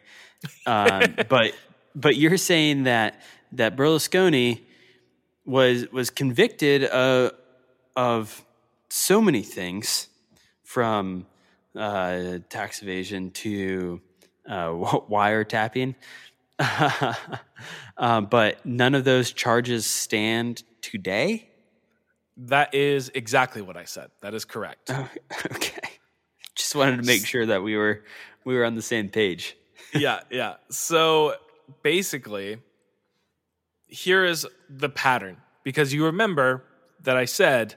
Um, 0.66 1.16
but 1.30 1.54
but 1.96 2.16
you're 2.16 2.38
saying 2.38 2.84
that 2.84 3.22
that 3.54 3.76
Berlusconi 3.76 4.62
was 5.44 5.92
was 5.92 6.12
convicted 6.12 6.86
of 6.86 7.32
of 7.96 8.46
so 8.90 9.22
many 9.22 9.42
things 9.42 10.08
from 10.64 11.26
uh, 11.76 12.38
tax 12.50 12.84
evasion 12.84 13.32
to 13.32 14.02
uh, 14.48 14.68
wiretapping. 15.10 15.96
uh, 16.60 18.22
but 18.22 18.64
none 18.64 18.94
of 18.94 19.04
those 19.04 19.32
charges 19.32 19.88
stand 19.88 20.62
today. 20.82 21.50
That 22.38 22.74
is 22.74 23.12
exactly 23.14 23.62
what 23.62 23.78
I 23.78 23.84
said. 23.84 24.10
That 24.22 24.34
is 24.34 24.46
correct. 24.46 24.90
Oh, 24.92 25.10
okay, 25.48 25.90
just 26.56 26.76
wanted 26.76 26.98
to 26.98 27.04
make 27.04 27.26
sure 27.26 27.46
that 27.46 27.62
we 27.62 27.76
were 27.76 28.04
we 28.46 28.56
were 28.56 28.66
on 28.66 28.76
the 28.76 28.82
same 28.82 29.10
page. 29.10 29.58
yeah, 29.94 30.22
yeah. 30.30 30.56
So 30.70 31.36
basically, 31.84 32.58
here 33.88 34.26
is 34.26 34.48
the 34.70 34.90
pattern 34.90 35.38
because 35.64 35.94
you 35.94 36.06
remember 36.06 36.64
that 37.04 37.18
I 37.18 37.26
said 37.26 37.76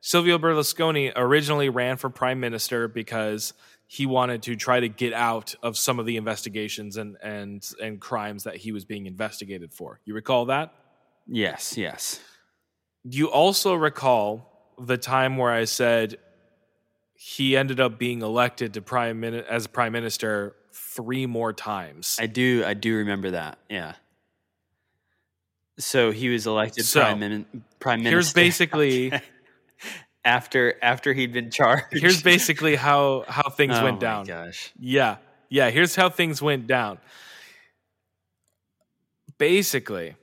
Silvio 0.00 0.38
Berlusconi 0.38 1.12
originally 1.16 1.68
ran 1.68 1.96
for 1.96 2.10
prime 2.10 2.40
minister 2.40 2.88
because 2.88 3.54
he 3.86 4.06
wanted 4.06 4.42
to 4.42 4.56
try 4.56 4.80
to 4.80 4.88
get 4.88 5.12
out 5.12 5.54
of 5.62 5.76
some 5.76 5.98
of 5.98 6.06
the 6.06 6.16
investigations 6.16 6.96
and 6.96 7.16
and 7.22 7.68
and 7.80 8.00
crimes 8.00 8.44
that 8.44 8.56
he 8.56 8.72
was 8.72 8.84
being 8.84 9.06
investigated 9.06 9.72
for. 9.72 10.00
You 10.04 10.14
recall 10.14 10.46
that? 10.46 10.74
Yes, 11.26 11.76
yes. 11.76 12.20
You 13.04 13.30
also 13.30 13.74
recall 13.74 14.74
the 14.78 14.96
time 14.96 15.36
where 15.36 15.52
I 15.52 15.64
said 15.64 16.18
he 17.14 17.56
ended 17.56 17.78
up 17.80 17.98
being 17.98 18.22
elected 18.22 18.74
to 18.74 18.82
prime 18.82 19.20
min- 19.20 19.34
as 19.34 19.66
prime 19.66 19.92
minister 19.92 20.56
three 20.72 21.26
more 21.26 21.52
times. 21.52 22.16
I 22.20 22.26
do 22.26 22.64
I 22.66 22.74
do 22.74 22.96
remember 22.96 23.32
that. 23.32 23.58
Yeah. 23.68 23.94
So 25.78 26.12
he 26.12 26.28
was 26.28 26.46
elected 26.46 26.84
So, 26.84 27.00
prime, 27.00 27.18
min- 27.20 27.64
prime 27.80 27.98
minister. 28.00 28.16
Here's 28.16 28.32
basically 28.32 29.12
after 30.24 30.74
after 30.82 31.12
he'd 31.12 31.32
been 31.32 31.50
charged. 31.50 31.86
here's 31.92 32.22
basically 32.22 32.76
how 32.76 33.24
how 33.28 33.48
things 33.50 33.74
oh 33.76 33.84
went 33.84 33.96
my 33.96 34.00
down. 34.00 34.24
Gosh. 34.24 34.72
Yeah. 34.78 35.16
Yeah. 35.50 35.70
Here's 35.70 35.94
how 35.94 36.08
things 36.10 36.40
went 36.40 36.66
down. 36.66 36.98
Basically, 39.38 40.14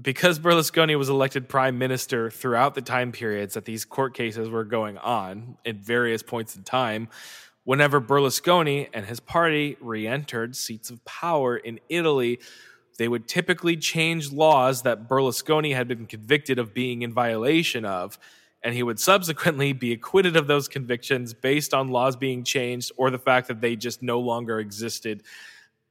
because 0.00 0.38
Berlusconi 0.38 0.98
was 0.98 1.08
elected 1.08 1.48
prime 1.48 1.78
minister 1.78 2.30
throughout 2.30 2.74
the 2.74 2.82
time 2.82 3.12
periods 3.12 3.54
that 3.54 3.64
these 3.64 3.84
court 3.84 4.14
cases 4.14 4.48
were 4.48 4.64
going 4.64 4.98
on 4.98 5.56
at 5.64 5.76
various 5.76 6.22
points 6.22 6.56
in 6.56 6.64
time, 6.64 7.08
whenever 7.64 8.00
Berlusconi 8.00 8.88
and 8.92 9.06
his 9.06 9.20
party 9.20 9.76
re 9.80 10.06
entered 10.06 10.56
seats 10.56 10.90
of 10.90 11.04
power 11.04 11.56
in 11.56 11.78
Italy, 11.88 12.40
they 12.98 13.08
would 13.08 13.28
typically 13.28 13.76
change 13.76 14.32
laws 14.32 14.82
that 14.82 15.08
Berlusconi 15.08 15.74
had 15.74 15.88
been 15.88 16.06
convicted 16.06 16.58
of 16.58 16.74
being 16.74 17.02
in 17.02 17.12
violation 17.12 17.84
of 17.84 18.18
and 18.64 18.74
he 18.74 18.82
would 18.82 18.98
subsequently 18.98 19.74
be 19.74 19.92
acquitted 19.92 20.36
of 20.36 20.46
those 20.46 20.68
convictions 20.68 21.34
based 21.34 21.74
on 21.74 21.88
laws 21.88 22.16
being 22.16 22.42
changed 22.42 22.90
or 22.96 23.10
the 23.10 23.18
fact 23.18 23.46
that 23.48 23.60
they 23.60 23.76
just 23.76 24.02
no 24.02 24.18
longer 24.18 24.58
existed 24.58 25.22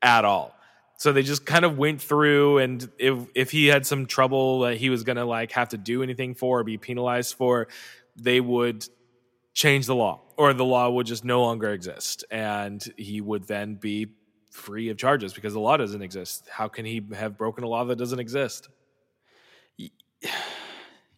at 0.02 0.26
all. 0.26 0.58
So 0.98 1.12
they 1.12 1.24
just 1.24 1.46
kind 1.46 1.66
of 1.66 1.78
went 1.78 2.02
through, 2.02 2.60
and 2.60 2.90
if 2.98 3.18
if 3.36 3.52
he 3.52 3.68
had 3.68 3.86
some 3.86 4.06
trouble 4.06 4.62
that 4.62 4.78
he 4.78 4.90
was 4.90 5.04
gonna 5.04 5.26
like 5.26 5.52
have 5.54 5.70
to 5.70 5.78
do 5.78 6.02
anything 6.04 6.34
for 6.36 6.60
or 6.60 6.64
be 6.64 6.78
penalized 6.78 7.36
for, 7.36 7.68
they 8.16 8.40
would 8.40 8.88
change 9.54 9.86
the 9.86 9.96
law, 9.96 10.22
or 10.38 10.54
the 10.54 10.64
law 10.66 10.90
would 10.90 11.06
just 11.06 11.26
no 11.26 11.42
longer 11.42 11.72
exist, 11.72 12.24
and 12.32 12.84
he 12.98 13.22
would 13.22 13.48
then 13.48 13.76
be 13.76 14.08
free 14.50 14.90
of 14.90 14.98
charges 14.98 15.34
because 15.34 15.54
the 15.54 15.60
law 15.60 15.76
doesn't 15.78 16.02
exist. 16.02 16.48
How 16.50 16.68
can 16.68 16.86
he 16.86 17.02
have 17.14 17.38
broken 17.38 17.64
a 17.64 17.68
law 17.68 17.84
that 17.86 17.98
doesn't 17.98 18.20
exist? 18.20 18.70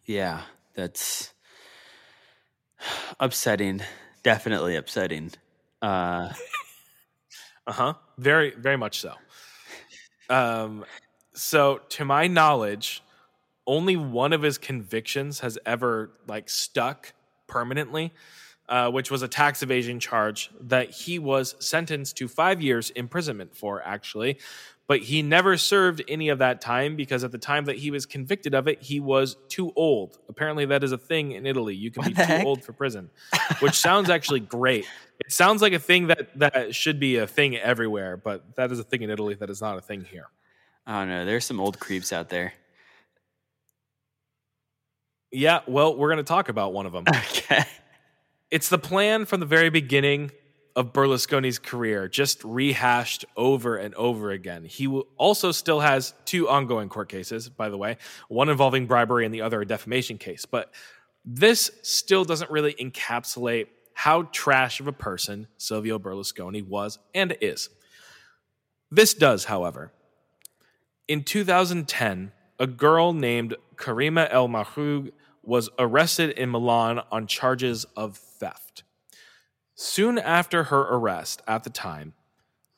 Yeah, 0.04 0.42
that's 0.74 1.32
upsetting. 3.20 3.82
Definitely 4.22 4.76
upsetting. 4.76 5.32
Uh, 5.82 6.32
Uh 7.68 7.72
huh. 7.72 7.94
Very, 8.16 8.52
very 8.54 8.76
much 8.76 9.00
so. 9.00 9.14
Um, 10.28 10.84
so 11.34 11.80
to 11.90 12.04
my 12.04 12.26
knowledge, 12.26 13.02
only 13.66 13.96
one 13.96 14.32
of 14.32 14.42
his 14.42 14.58
convictions 14.58 15.40
has 15.40 15.58
ever 15.66 16.10
like 16.26 16.48
stuck 16.48 17.12
permanently, 17.46 18.12
uh, 18.68 18.90
which 18.90 19.10
was 19.10 19.22
a 19.22 19.28
tax 19.28 19.62
evasion 19.62 20.00
charge 20.00 20.50
that 20.60 20.90
he 20.90 21.18
was 21.18 21.54
sentenced 21.58 22.16
to 22.16 22.28
five 22.28 22.60
years 22.62 22.90
imprisonment 22.90 23.56
for, 23.56 23.82
actually. 23.82 24.38
But 24.88 25.00
he 25.00 25.20
never 25.20 25.56
served 25.56 26.02
any 26.06 26.28
of 26.28 26.38
that 26.38 26.60
time 26.60 26.94
because 26.94 27.24
at 27.24 27.32
the 27.32 27.38
time 27.38 27.64
that 27.64 27.76
he 27.76 27.90
was 27.90 28.06
convicted 28.06 28.54
of 28.54 28.68
it, 28.68 28.80
he 28.80 29.00
was 29.00 29.36
too 29.48 29.72
old. 29.74 30.18
Apparently, 30.28 30.64
that 30.66 30.84
is 30.84 30.92
a 30.92 30.98
thing 30.98 31.32
in 31.32 31.44
Italy. 31.44 31.74
You 31.74 31.90
can 31.90 32.02
What 32.04 32.08
be 32.10 32.14
too 32.14 32.22
heck? 32.22 32.46
old 32.46 32.62
for 32.64 32.72
prison, 32.72 33.10
which 33.58 33.74
sounds 33.74 34.10
actually 34.10 34.40
great. 34.40 34.86
It 35.20 35.32
sounds 35.32 35.62
like 35.62 35.72
a 35.72 35.78
thing 35.78 36.08
that, 36.08 36.38
that 36.38 36.74
should 36.74 37.00
be 37.00 37.16
a 37.16 37.26
thing 37.26 37.56
everywhere, 37.56 38.16
but 38.16 38.56
that 38.56 38.70
is 38.70 38.78
a 38.78 38.84
thing 38.84 39.02
in 39.02 39.10
Italy 39.10 39.34
that 39.34 39.50
is 39.50 39.60
not 39.60 39.78
a 39.78 39.80
thing 39.80 40.04
here. 40.04 40.28
I 40.86 41.00
don't 41.00 41.08
know. 41.08 41.24
There's 41.24 41.44
some 41.44 41.60
old 41.60 41.78
creeps 41.78 42.12
out 42.12 42.28
there. 42.28 42.52
Yeah, 45.32 45.60
well, 45.66 45.96
we're 45.96 46.08
going 46.08 46.18
to 46.18 46.24
talk 46.24 46.48
about 46.48 46.72
one 46.72 46.86
of 46.86 46.92
them. 46.92 47.04
Okay. 47.48 47.64
It's 48.50 48.68
the 48.68 48.78
plan 48.78 49.24
from 49.24 49.40
the 49.40 49.46
very 49.46 49.70
beginning 49.70 50.30
of 50.76 50.92
Berlusconi's 50.92 51.58
career, 51.58 52.06
just 52.06 52.44
rehashed 52.44 53.24
over 53.36 53.76
and 53.76 53.94
over 53.94 54.30
again. 54.30 54.64
He 54.64 54.86
also 55.16 55.50
still 55.50 55.80
has 55.80 56.12
two 56.26 56.48
ongoing 56.48 56.88
court 56.88 57.08
cases, 57.08 57.48
by 57.48 57.70
the 57.70 57.78
way, 57.78 57.96
one 58.28 58.48
involving 58.48 58.86
bribery 58.86 59.24
and 59.24 59.34
the 59.34 59.40
other 59.40 59.62
a 59.62 59.66
defamation 59.66 60.18
case. 60.18 60.44
But 60.44 60.72
this 61.24 61.70
still 61.82 62.24
doesn't 62.24 62.50
really 62.50 62.74
encapsulate 62.74 63.66
how 63.96 64.24
trash 64.24 64.78
of 64.78 64.86
a 64.86 64.92
person 64.92 65.46
Silvio 65.56 65.98
Berlusconi 65.98 66.62
was 66.62 66.98
and 67.14 67.34
is. 67.40 67.70
This 68.90 69.14
does, 69.14 69.46
however. 69.46 69.90
In 71.08 71.24
2010, 71.24 72.30
a 72.58 72.66
girl 72.66 73.14
named 73.14 73.56
Karima 73.76 74.28
El 74.30 74.48
Mahroug 74.48 75.12
was 75.42 75.70
arrested 75.78 76.30
in 76.38 76.50
Milan 76.50 77.00
on 77.10 77.26
charges 77.26 77.86
of 77.96 78.18
theft. 78.18 78.82
Soon 79.74 80.18
after 80.18 80.64
her 80.64 80.82
arrest, 80.82 81.40
at 81.48 81.64
the 81.64 81.70
time, 81.70 82.12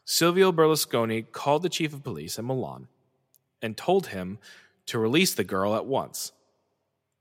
Silvio 0.04 0.52
Berlusconi 0.52 1.33
called 1.33 1.64
the 1.64 1.68
chief 1.68 1.92
of 1.92 2.04
police 2.04 2.38
in 2.38 2.46
Milan 2.46 2.87
and 3.61 3.76
told 3.76 4.09
him 4.09 4.38
to 4.87 5.00
release 5.00 5.35
the 5.35 5.42
girl 5.42 5.74
at 5.74 5.85
once 5.85 6.31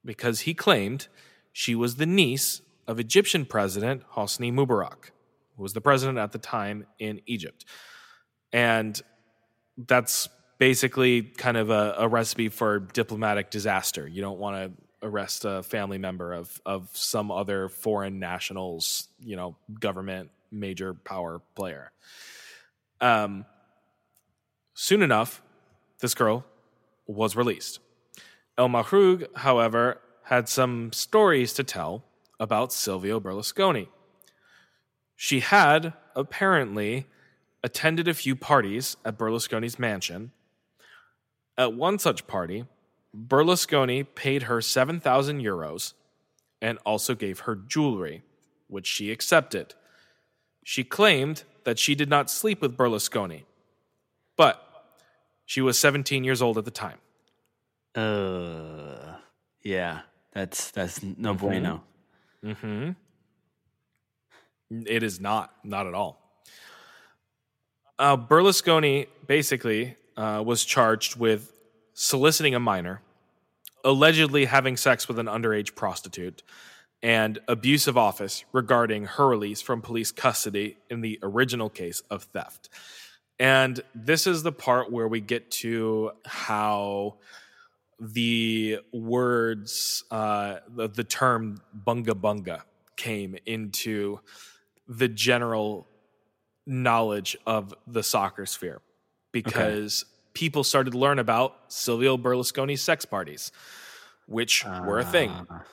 because 0.05 0.41
he 0.41 0.53
claimed 0.53 1.07
she 1.51 1.73
was 1.73 1.95
the 1.95 2.05
niece 2.05 2.61
of 2.87 2.99
Egyptian 2.99 3.45
President 3.45 4.03
Hosni 4.13 4.51
Mubarak, 4.51 5.11
who 5.55 5.63
was 5.63 5.73
the 5.73 5.81
president 5.81 6.17
at 6.17 6.31
the 6.31 6.37
time 6.37 6.85
in 6.99 7.21
Egypt. 7.25 7.65
And 8.53 8.99
that's 9.77 10.29
basically 10.57 11.21
kind 11.21 11.57
of 11.57 11.69
a, 11.69 11.95
a 11.97 12.07
recipe 12.07 12.49
for 12.49 12.79
diplomatic 12.79 13.51
disaster. 13.51 14.07
You 14.07 14.21
don't 14.21 14.39
want 14.39 14.55
to 14.55 15.07
arrest 15.07 15.45
a 15.45 15.61
family 15.63 15.97
member 15.97 16.33
of, 16.33 16.59
of 16.65 16.89
some 16.93 17.31
other 17.31 17.69
foreign 17.69 18.19
national's, 18.19 19.09
you 19.19 19.35
know, 19.35 19.55
government 19.79 20.31
major 20.51 20.93
power 20.93 21.41
player. 21.55 21.91
Um, 23.01 23.45
soon 24.73 25.03
enough, 25.03 25.41
this 25.99 26.13
girl 26.13 26.45
was 27.05 27.35
released. 27.35 27.79
El 28.57 28.69
Mahroug, 28.69 29.27
however, 29.35 29.99
had 30.23 30.49
some 30.49 30.91
stories 30.91 31.53
to 31.53 31.63
tell 31.63 32.03
about 32.39 32.73
Silvio 32.73 33.19
Berlusconi. 33.19 33.87
She 35.15 35.39
had 35.39 35.93
apparently 36.15 37.07
attended 37.63 38.07
a 38.07 38.13
few 38.13 38.35
parties 38.35 38.97
at 39.03 39.17
Berlusconi's 39.17 39.79
mansion. 39.79 40.31
At 41.57 41.73
one 41.73 41.97
such 41.97 42.27
party, 42.27 42.65
Berlusconi 43.15 44.05
paid 44.15 44.43
her 44.43 44.61
7,000 44.61 45.41
euros 45.41 45.93
and 46.61 46.77
also 46.85 47.15
gave 47.15 47.41
her 47.41 47.55
jewelry, 47.55 48.23
which 48.67 48.85
she 48.85 49.11
accepted. 49.11 49.73
She 50.63 50.83
claimed 50.83 51.43
that 51.63 51.79
she 51.79 51.95
did 51.95 52.09
not 52.09 52.29
sleep 52.29 52.61
with 52.61 52.77
Berlusconi, 52.77 53.43
but 54.35 54.61
she 55.45 55.61
was 55.61 55.79
17 55.79 56.23
years 56.23 56.41
old 56.41 56.57
at 56.57 56.65
the 56.65 56.71
time. 56.71 56.97
Uh, 57.95 59.15
yeah, 59.63 60.01
that's 60.33 60.69
that's 60.71 61.01
no 61.01 61.33
mm-hmm. 61.33 61.45
bueno. 61.45 61.83
Hmm. 62.43 62.91
It 64.69 65.03
is 65.03 65.19
not, 65.19 65.53
not 65.63 65.87
at 65.87 65.93
all. 65.93 66.21
Uh, 67.97 68.17
Berlusconi 68.17 69.07
basically 69.25 69.95
uh, 70.15 70.43
was 70.45 70.65
charged 70.65 71.15
with 71.15 71.51
soliciting 71.93 72.53
a 72.53 72.59
minor, 72.59 73.01
allegedly 73.83 74.45
having 74.45 74.77
sex 74.77 75.07
with 75.07 75.17
an 75.19 75.25
underage 75.25 75.73
prostitute, 75.73 76.43
and 77.01 77.39
abuse 77.47 77.87
of 77.87 77.97
office 77.97 78.43
regarding 78.51 79.05
her 79.05 79.27
release 79.27 79.61
from 79.61 79.81
police 79.81 80.11
custody 80.11 80.77
in 80.89 81.01
the 81.01 81.19
original 81.23 81.69
case 81.69 82.01
of 82.09 82.23
theft. 82.23 82.69
And 83.39 83.79
this 83.93 84.25
is 84.27 84.43
the 84.43 84.51
part 84.51 84.91
where 84.91 85.07
we 85.07 85.21
get 85.21 85.51
to 85.51 86.11
how 86.25 87.17
the 87.99 88.79
words, 88.91 90.03
uh, 90.11 90.57
the, 90.69 90.87
the 90.87 91.03
term 91.03 91.61
bunga 91.85 92.13
bunga 92.13 92.61
came 92.95 93.35
into 93.45 94.19
the 94.87 95.07
general 95.07 95.87
knowledge 96.65 97.37
of 97.45 97.73
the 97.87 98.03
soccer 98.03 98.45
sphere 98.45 98.81
because 99.31 100.03
okay. 100.03 100.31
people 100.33 100.63
started 100.63 100.91
to 100.91 100.97
learn 100.97 101.19
about 101.19 101.55
Silvio 101.69 102.17
Berlusconi's 102.17 102.81
sex 102.81 103.05
parties, 103.05 103.51
which 104.27 104.65
uh, 104.65 104.83
were 104.85 104.99
a 104.99 105.05
thing. 105.05 105.31
Ah, 105.49 105.63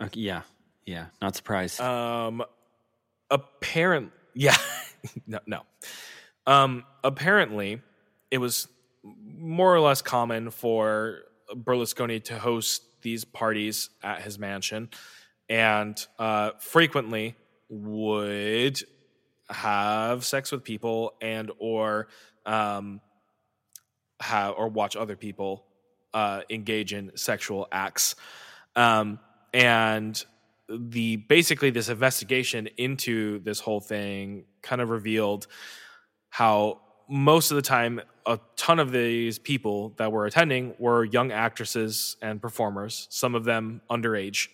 okay, 0.00 0.20
yeah, 0.20 0.42
yeah, 0.86 1.06
not 1.20 1.36
surprised. 1.36 1.80
Um, 1.80 2.42
apparent, 3.30 4.12
yeah, 4.34 4.56
no, 5.26 5.40
no. 5.46 5.62
Um, 6.46 6.84
apparently, 7.02 7.80
it 8.30 8.38
was 8.38 8.68
more 9.02 9.74
or 9.74 9.80
less 9.80 10.02
common 10.02 10.50
for 10.50 11.22
Berlusconi 11.52 12.22
to 12.24 12.38
host 12.38 12.82
these 13.02 13.24
parties 13.24 13.90
at 14.02 14.22
his 14.22 14.38
mansion, 14.38 14.90
and 15.48 16.06
uh, 16.18 16.52
frequently 16.58 17.36
would 17.68 18.82
have 19.50 20.24
sex 20.24 20.50
with 20.52 20.64
people 20.64 21.14
and 21.20 21.50
or 21.58 22.08
um, 22.46 23.00
have 24.20 24.54
or 24.56 24.68
watch 24.68 24.96
other 24.96 25.16
people 25.16 25.64
uh, 26.14 26.42
engage 26.48 26.92
in 26.92 27.12
sexual 27.16 27.68
acts. 27.72 28.14
Um, 28.76 29.18
and 29.52 30.24
the 30.68 31.16
basically 31.16 31.70
this 31.70 31.88
investigation 31.88 32.68
into 32.78 33.38
this 33.40 33.60
whole 33.60 33.80
thing 33.80 34.44
kind 34.62 34.80
of 34.80 34.88
revealed 34.88 35.46
how 36.30 36.80
most 37.08 37.50
of 37.50 37.56
the 37.56 37.62
time 37.62 38.00
a 38.26 38.38
ton 38.56 38.78
of 38.78 38.90
these 38.90 39.38
people 39.38 39.92
that 39.96 40.10
were 40.10 40.26
attending 40.26 40.74
were 40.78 41.04
young 41.04 41.30
actresses 41.30 42.16
and 42.22 42.40
performers 42.40 43.06
some 43.10 43.34
of 43.34 43.44
them 43.44 43.80
underage 43.90 44.48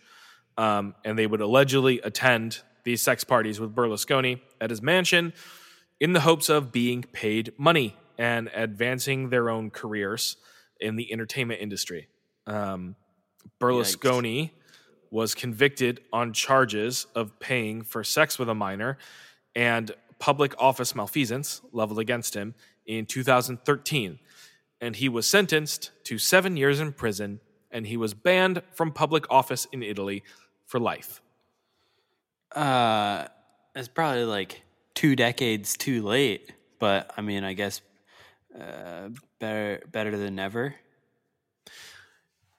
um, 0.59 0.95
and 1.05 1.19
they 1.19 1.27
would 1.27 1.41
allegedly 1.41 2.01
attend 2.01 2.61
these 2.85 3.01
sex 3.01 3.25
parties 3.25 3.61
with 3.61 3.75
berlusconi 3.75 4.41
at 4.61 4.71
his 4.71 4.83
mansion 4.83 5.33
in 6.01 6.13
the 6.13 6.21
hopes 6.21 6.49
of 6.49 6.73
being 6.73 7.03
paid 7.13 7.53
money 7.59 7.97
and 8.19 8.51
advancing 8.55 9.31
their 9.31 9.49
own 9.49 9.71
careers 9.71 10.37
in 10.81 10.97
the 10.97 11.13
entertainment 11.13 11.61
industry 11.61 12.09
um, 12.47 12.97
berlusconi 13.61 14.45
Yikes. 14.45 14.51
was 15.11 15.35
convicted 15.35 16.01
on 16.13 16.33
charges 16.33 17.07
of 17.15 17.39
paying 17.39 17.83
for 17.83 18.03
sex 18.03 18.39
with 18.39 18.49
a 18.49 18.55
minor 18.55 18.99
and 19.55 19.93
public 20.21 20.55
office 20.59 20.95
malfeasance 20.95 21.61
leveled 21.73 21.99
against 21.99 22.35
him 22.35 22.55
in 22.87 23.07
2013, 23.07 24.21
and 24.81 24.97
he 24.97 25.09
was 25.09 25.27
sentenced 25.27 25.91
to 26.05 26.19
seven 26.19 26.57
years 26.57 26.79
in 26.79 26.93
prison 26.93 27.41
and 27.71 27.87
he 27.87 27.97
was 27.97 28.15
banned 28.15 28.63
from 28.73 28.93
public 28.93 29.25
office 29.31 29.67
in 29.73 29.83
Italy 29.83 30.23
for 30.67 30.81
life. 30.81 31.21
Uh, 32.55 33.27
it's 33.75 33.89
probably 33.89 34.25
like 34.25 34.63
two 34.95 35.15
decades 35.15 35.77
too 35.77 36.03
late, 36.03 36.53
but 36.79 37.13
I 37.17 37.21
mean, 37.21 37.45
I 37.45 37.53
guess 37.53 37.81
uh, 38.59 39.11
better 39.39 39.83
better 39.91 40.17
than 40.17 40.35
never. 40.35 40.75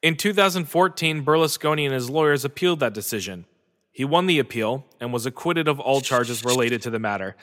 In 0.01 0.15
2014, 0.15 1.23
Berlusconi 1.23 1.85
and 1.85 1.93
his 1.93 2.09
lawyers 2.09 2.43
appealed 2.43 2.79
that 2.79 2.93
decision, 2.93 3.45
he 3.91 4.05
won 4.05 4.25
the 4.25 4.39
appeal 4.39 4.85
and 4.99 5.11
was 5.11 5.25
acquitted 5.25 5.67
of 5.67 5.79
all 5.79 6.01
charges 6.01 6.43
related 6.45 6.81
to 6.83 6.89
the 6.89 6.99
matter. 6.99 7.35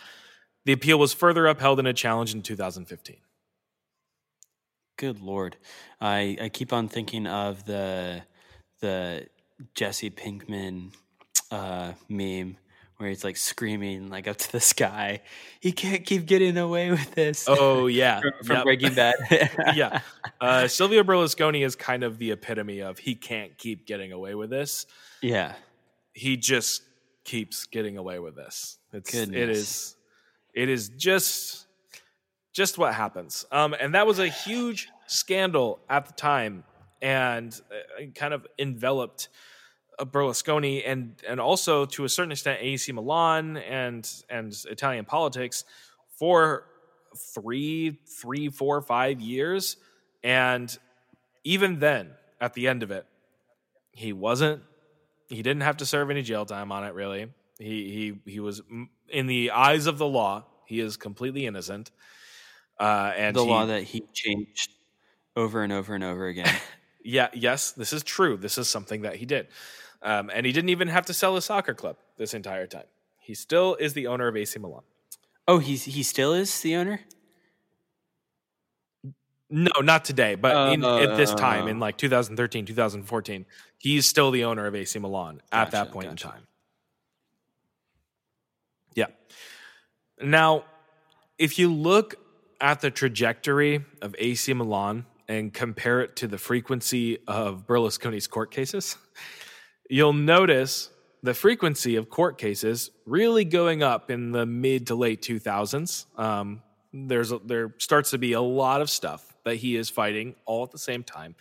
The 0.64 0.72
appeal 0.72 0.98
was 0.98 1.12
further 1.12 1.46
upheld 1.46 1.78
in 1.78 1.86
a 1.86 1.92
challenge 1.92 2.34
in 2.34 2.42
2015. 2.42 3.16
Good 4.96 5.20
lord, 5.20 5.56
I 6.00 6.36
I 6.40 6.48
keep 6.48 6.72
on 6.72 6.88
thinking 6.88 7.26
of 7.26 7.64
the 7.66 8.22
the 8.80 9.28
Jesse 9.74 10.10
Pinkman 10.10 10.92
uh, 11.50 11.92
meme 12.08 12.56
where 12.98 13.08
he's 13.08 13.22
like 13.22 13.36
screaming 13.36 14.10
like 14.10 14.28
up 14.28 14.36
to 14.36 14.52
the 14.52 14.60
sky. 14.60 15.20
He 15.60 15.72
can't 15.72 16.04
keep 16.04 16.26
getting 16.26 16.58
away 16.58 16.90
with 16.90 17.14
this. 17.14 17.46
Oh 17.48 17.86
yeah, 17.86 18.20
from, 18.20 18.32
from 18.44 18.56
yep. 18.56 18.64
Breaking 18.64 18.94
Bad. 18.94 19.14
yeah, 19.74 20.00
uh, 20.40 20.68
Silvio 20.68 21.02
Berlusconi 21.04 21.64
is 21.64 21.76
kind 21.76 22.02
of 22.02 22.18
the 22.18 22.32
epitome 22.32 22.80
of 22.80 22.98
he 22.98 23.14
can't 23.14 23.56
keep 23.56 23.86
getting 23.86 24.12
away 24.12 24.34
with 24.34 24.50
this. 24.50 24.86
Yeah, 25.22 25.54
he 26.18 26.36
just 26.36 26.82
keeps 27.24 27.66
getting 27.66 27.96
away 27.96 28.18
with 28.18 28.34
this. 28.34 28.78
It's 28.92 29.10
Goodness. 29.12 29.36
it 29.36 29.48
is 29.48 29.96
it 30.52 30.68
is 30.68 30.88
just 30.90 31.66
just 32.52 32.76
what 32.76 32.92
happens. 32.92 33.46
Um, 33.52 33.74
and 33.78 33.94
that 33.94 34.06
was 34.06 34.18
a 34.18 34.26
huge 34.26 34.88
scandal 35.06 35.78
at 35.88 36.06
the 36.06 36.12
time, 36.14 36.64
and 37.00 37.58
uh, 37.70 38.06
kind 38.16 38.34
of 38.34 38.46
enveloped 38.58 39.28
uh, 39.98 40.04
Berlusconi 40.04 40.82
and 40.84 41.22
and 41.26 41.38
also 41.38 41.86
to 41.86 42.04
a 42.04 42.08
certain 42.08 42.32
extent 42.32 42.58
AC 42.60 42.90
Milan 42.90 43.58
and 43.58 44.10
and 44.28 44.52
Italian 44.68 45.04
politics 45.04 45.64
for 46.18 46.64
three, 47.16 48.00
three, 48.20 48.48
four, 48.48 48.82
five 48.82 49.20
years, 49.20 49.76
and 50.24 50.76
even 51.44 51.78
then, 51.78 52.10
at 52.40 52.54
the 52.54 52.66
end 52.66 52.82
of 52.82 52.90
it, 52.90 53.06
he 53.92 54.12
wasn't 54.12 54.62
he 55.28 55.42
didn't 55.42 55.62
have 55.62 55.78
to 55.78 55.86
serve 55.86 56.10
any 56.10 56.22
jail 56.22 56.46
time 56.46 56.72
on 56.72 56.84
it. 56.84 56.94
Really, 56.94 57.28
he 57.58 58.14
he 58.24 58.32
he 58.32 58.40
was 58.40 58.62
in 59.08 59.26
the 59.26 59.50
eyes 59.50 59.86
of 59.86 59.98
the 59.98 60.06
law. 60.06 60.44
He 60.66 60.80
is 60.80 60.96
completely 60.96 61.46
innocent. 61.46 61.90
Uh, 62.78 63.12
and 63.16 63.34
the 63.34 63.44
he, 63.44 63.50
law 63.50 63.66
that 63.66 63.82
he 63.82 64.02
changed 64.12 64.70
over 65.34 65.62
and 65.62 65.72
over 65.72 65.94
and 65.94 66.04
over 66.04 66.26
again. 66.26 66.54
yeah. 67.04 67.28
Yes, 67.34 67.72
this 67.72 67.92
is 67.92 68.02
true. 68.02 68.36
This 68.36 68.56
is 68.58 68.68
something 68.68 69.02
that 69.02 69.16
he 69.16 69.26
did, 69.26 69.48
um, 70.02 70.30
and 70.32 70.46
he 70.46 70.52
didn't 70.52 70.70
even 70.70 70.88
have 70.88 71.06
to 71.06 71.14
sell 71.14 71.34
his 71.34 71.44
soccer 71.44 71.74
club 71.74 71.96
this 72.16 72.34
entire 72.34 72.66
time. 72.66 72.86
He 73.20 73.34
still 73.34 73.74
is 73.74 73.94
the 73.94 74.06
owner 74.06 74.28
of 74.28 74.36
AC 74.36 74.58
Milan. 74.58 74.82
Oh, 75.46 75.58
he's 75.58 75.84
he 75.84 76.02
still 76.02 76.32
is 76.32 76.60
the 76.60 76.76
owner. 76.76 77.00
No, 79.50 79.70
not 79.80 80.04
today, 80.04 80.34
but 80.34 80.72
in, 80.74 80.84
at 80.84 81.16
this 81.16 81.34
time 81.34 81.64
Uh. 81.64 81.68
in 81.68 81.80
like 81.80 81.96
2013, 81.96 82.66
2014, 82.66 83.46
he's 83.78 84.04
still 84.06 84.30
the 84.30 84.44
owner 84.44 84.66
of 84.66 84.74
AC 84.74 84.98
Milan 84.98 85.40
at 85.50 85.70
that 85.70 85.90
point 85.90 86.08
gotcha. 86.08 86.26
in 86.26 86.32
time. 86.32 86.46
Yeah. 88.94 89.06
Now, 90.20 90.64
if 91.38 91.58
you 91.58 91.72
look 91.72 92.16
at 92.60 92.80
the 92.80 92.90
trajectory 92.90 93.84
of 94.02 94.14
AC 94.18 94.52
Milan 94.52 95.06
and 95.28 95.52
compare 95.54 96.00
it 96.00 96.16
to 96.16 96.26
the 96.26 96.38
frequency 96.38 97.18
of 97.26 97.66
Berlusconi's 97.66 98.26
court 98.26 98.50
cases, 98.50 98.96
you'll 99.88 100.12
notice 100.12 100.90
the 101.22 101.34
frequency 101.34 101.96
of 101.96 102.10
court 102.10 102.38
cases 102.38 102.90
really 103.06 103.44
going 103.44 103.82
up 103.82 104.10
in 104.10 104.32
the 104.32 104.44
mid 104.44 104.86
to 104.88 104.94
late 104.94 105.22
2000s. 105.22 106.06
Um, 106.18 106.62
there's 106.92 107.32
a, 107.32 107.38
there 107.38 107.74
starts 107.78 108.10
to 108.10 108.18
be 108.18 108.32
a 108.32 108.40
lot 108.40 108.80
of 108.80 108.90
stuff 108.90 109.27
that 109.48 109.56
he 109.56 109.76
is 109.76 109.90
fighting 109.90 110.34
all 110.46 110.62
at 110.62 110.70
the 110.70 110.78
same 110.78 111.02
time, 111.02 111.34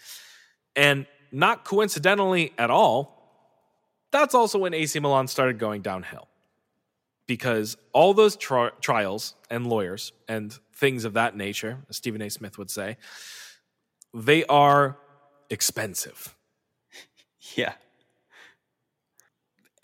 and 0.76 1.06
not 1.32 1.66
coincidentally 1.66 2.54
at 2.58 2.72
all. 2.72 3.14
That's 4.12 4.34
also 4.34 4.58
when 4.58 4.74
AC 4.74 5.00
Milan 5.00 5.28
started 5.28 5.60
going 5.60 5.82
downhill 5.82 6.28
because 7.28 7.76
all 7.92 8.14
those 8.14 8.36
tri- 8.36 8.72
trials 8.82 9.36
and 9.50 9.68
lawyers 9.68 10.14
and 10.28 10.58
things 10.74 11.04
of 11.06 11.14
that 11.14 11.36
nature, 11.36 11.80
as 11.90 11.98
Stephen 11.98 12.22
A. 12.22 12.30
Smith 12.30 12.58
would 12.58 12.72
say, 12.72 12.98
they 14.14 14.46
are 14.46 14.98
expensive. 15.50 16.34
Yeah. 17.56 17.76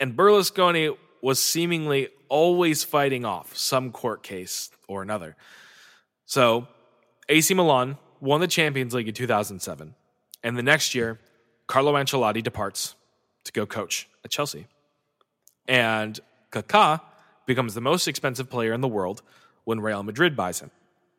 And 0.02 0.18
Berlusconi 0.18 0.98
was 1.22 1.40
seemingly 1.40 2.10
always 2.28 2.84
fighting 2.84 3.24
off 3.24 3.56
some 3.56 3.94
court 3.94 4.22
case 4.22 4.70
or 4.90 5.02
another. 5.02 5.38
So 6.26 6.68
AC 7.30 7.54
Milan 7.54 7.98
won 8.24 8.40
the 8.40 8.48
Champions 8.48 8.94
League 8.94 9.08
in 9.10 9.14
2007. 9.14 9.94
And 10.44 10.58
the 10.58 10.64
next 10.64 10.96
year, 10.96 11.20
Carlo 11.68 11.94
Ancelotti 11.94 12.42
departs 12.42 12.96
to 13.44 13.52
go 13.52 13.66
coach 13.66 14.08
at 14.24 14.32
Chelsea. 14.32 14.68
And 15.68 16.18
Kaká 16.52 17.02
becomes 17.46 17.74
the 17.74 17.82
most 17.82 18.08
expensive 18.08 18.50
player 18.50 18.72
in 18.74 18.80
the 18.82 18.88
world 18.88 19.22
when 19.66 19.82
Real 19.82 20.04
Madrid 20.04 20.36
buys 20.36 20.60
him. 20.62 20.72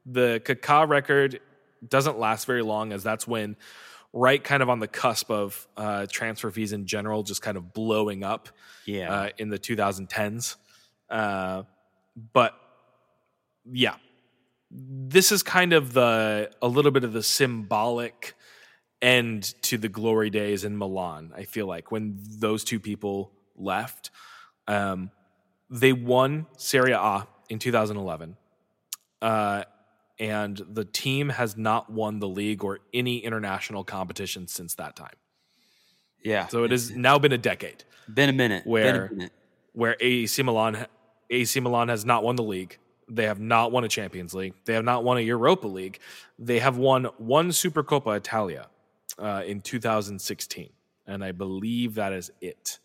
The 0.06 0.40
Kaká 0.44 0.88
record 0.88 1.40
doesn't 1.86 2.18
last 2.18 2.46
very 2.46 2.62
long, 2.62 2.92
as 2.92 3.02
that's 3.02 3.26
when, 3.26 3.56
right 4.14 4.42
kind 4.42 4.62
of 4.62 4.70
on 4.70 4.78
the 4.78 4.88
cusp 4.88 5.30
of 5.30 5.66
uh, 5.76 6.06
transfer 6.10 6.50
fees 6.50 6.72
in 6.72 6.86
general, 6.86 7.22
just 7.22 7.42
kind 7.42 7.56
of 7.58 7.74
blowing 7.74 8.24
up 8.24 8.48
Yeah. 8.86 9.12
uh, 9.12 9.28
in 9.38 9.50
the 9.50 9.58
2010s. 9.58 10.56
Uh, 11.10 11.64
but 12.32 12.54
yeah, 13.70 13.96
this 14.76 15.30
is 15.30 15.42
kind 15.42 15.72
of 15.72 15.92
the 15.92 16.50
a 16.60 16.68
little 16.68 16.90
bit 16.90 17.04
of 17.04 17.12
the 17.12 17.22
symbolic 17.22 18.34
end 19.00 19.54
to 19.62 19.78
the 19.78 19.88
glory 19.88 20.30
days 20.30 20.64
in 20.64 20.76
Milan. 20.76 21.32
I 21.36 21.44
feel 21.44 21.66
like 21.66 21.92
when 21.92 22.18
those 22.38 22.64
two 22.64 22.80
people 22.80 23.30
left, 23.54 24.10
um, 24.66 25.10
they 25.70 25.92
won 25.92 26.46
Serie 26.56 26.92
A 26.92 27.26
in 27.48 27.58
2011. 27.58 28.36
Uh, 29.22 29.64
and 30.18 30.60
the 30.68 30.84
team 30.84 31.28
has 31.30 31.56
not 31.56 31.90
won 31.90 32.18
the 32.20 32.28
league 32.28 32.62
or 32.62 32.80
any 32.92 33.18
international 33.18 33.84
competition 33.84 34.46
since 34.46 34.74
that 34.76 34.96
time. 34.96 35.16
yeah. 36.22 36.46
So 36.48 36.64
it 36.64 36.70
has 36.70 36.90
now 36.90 37.18
been 37.18 37.32
a 37.32 37.38
decade 37.38 37.84
been 38.12 38.28
a 38.28 38.32
minute. 38.32 38.66
Where- 38.66 39.08
been 39.08 39.12
a 39.12 39.14
minute. 39.14 39.32
where 39.72 39.96
AC 40.00 40.42
Milan 40.42 40.86
AC 41.30 41.58
Milan 41.60 41.88
has 41.88 42.04
not 42.04 42.22
won 42.22 42.36
the 42.36 42.42
league. 42.42 42.78
They 43.08 43.24
have 43.24 43.40
not 43.40 43.72
won 43.72 43.84
a 43.84 43.88
Champions 43.88 44.34
League. 44.34 44.54
They 44.64 44.74
have 44.74 44.84
not 44.84 45.04
won 45.04 45.18
a 45.18 45.20
Europa 45.20 45.66
League. 45.66 45.98
They 46.38 46.58
have 46.58 46.76
won 46.76 47.04
one 47.18 47.50
Supercoppa 47.50 48.16
Italia 48.16 48.68
uh, 49.18 49.42
in 49.46 49.60
2016, 49.60 50.70
and 51.06 51.24
I 51.24 51.32
believe 51.32 51.94
that 51.94 52.12
is 52.12 52.30
it. 52.40 52.78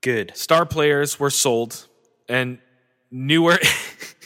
Good. 0.00 0.32
Star 0.36 0.64
players 0.64 1.18
were 1.18 1.30
sold, 1.30 1.88
and 2.28 2.58
newer, 3.10 3.58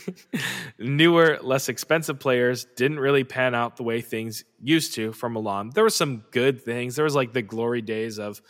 newer, 0.79 1.39
less 1.43 1.69
expensive 1.69 2.21
players 2.21 2.67
didn't 2.77 3.01
really 3.01 3.25
pan 3.25 3.55
out 3.55 3.77
the 3.77 3.83
way 3.83 4.01
things 4.01 4.45
used 4.63 4.95
to 4.95 5.13
for 5.13 5.29
Milan. 5.29 5.71
There 5.75 5.85
were 5.85 5.91
some 5.91 6.25
good 6.31 6.63
things. 6.63 6.97
There 6.97 7.05
was 7.05 7.15
like 7.15 7.33
the 7.33 7.43
glory 7.43 7.81
days 7.81 8.19
of 8.19 8.43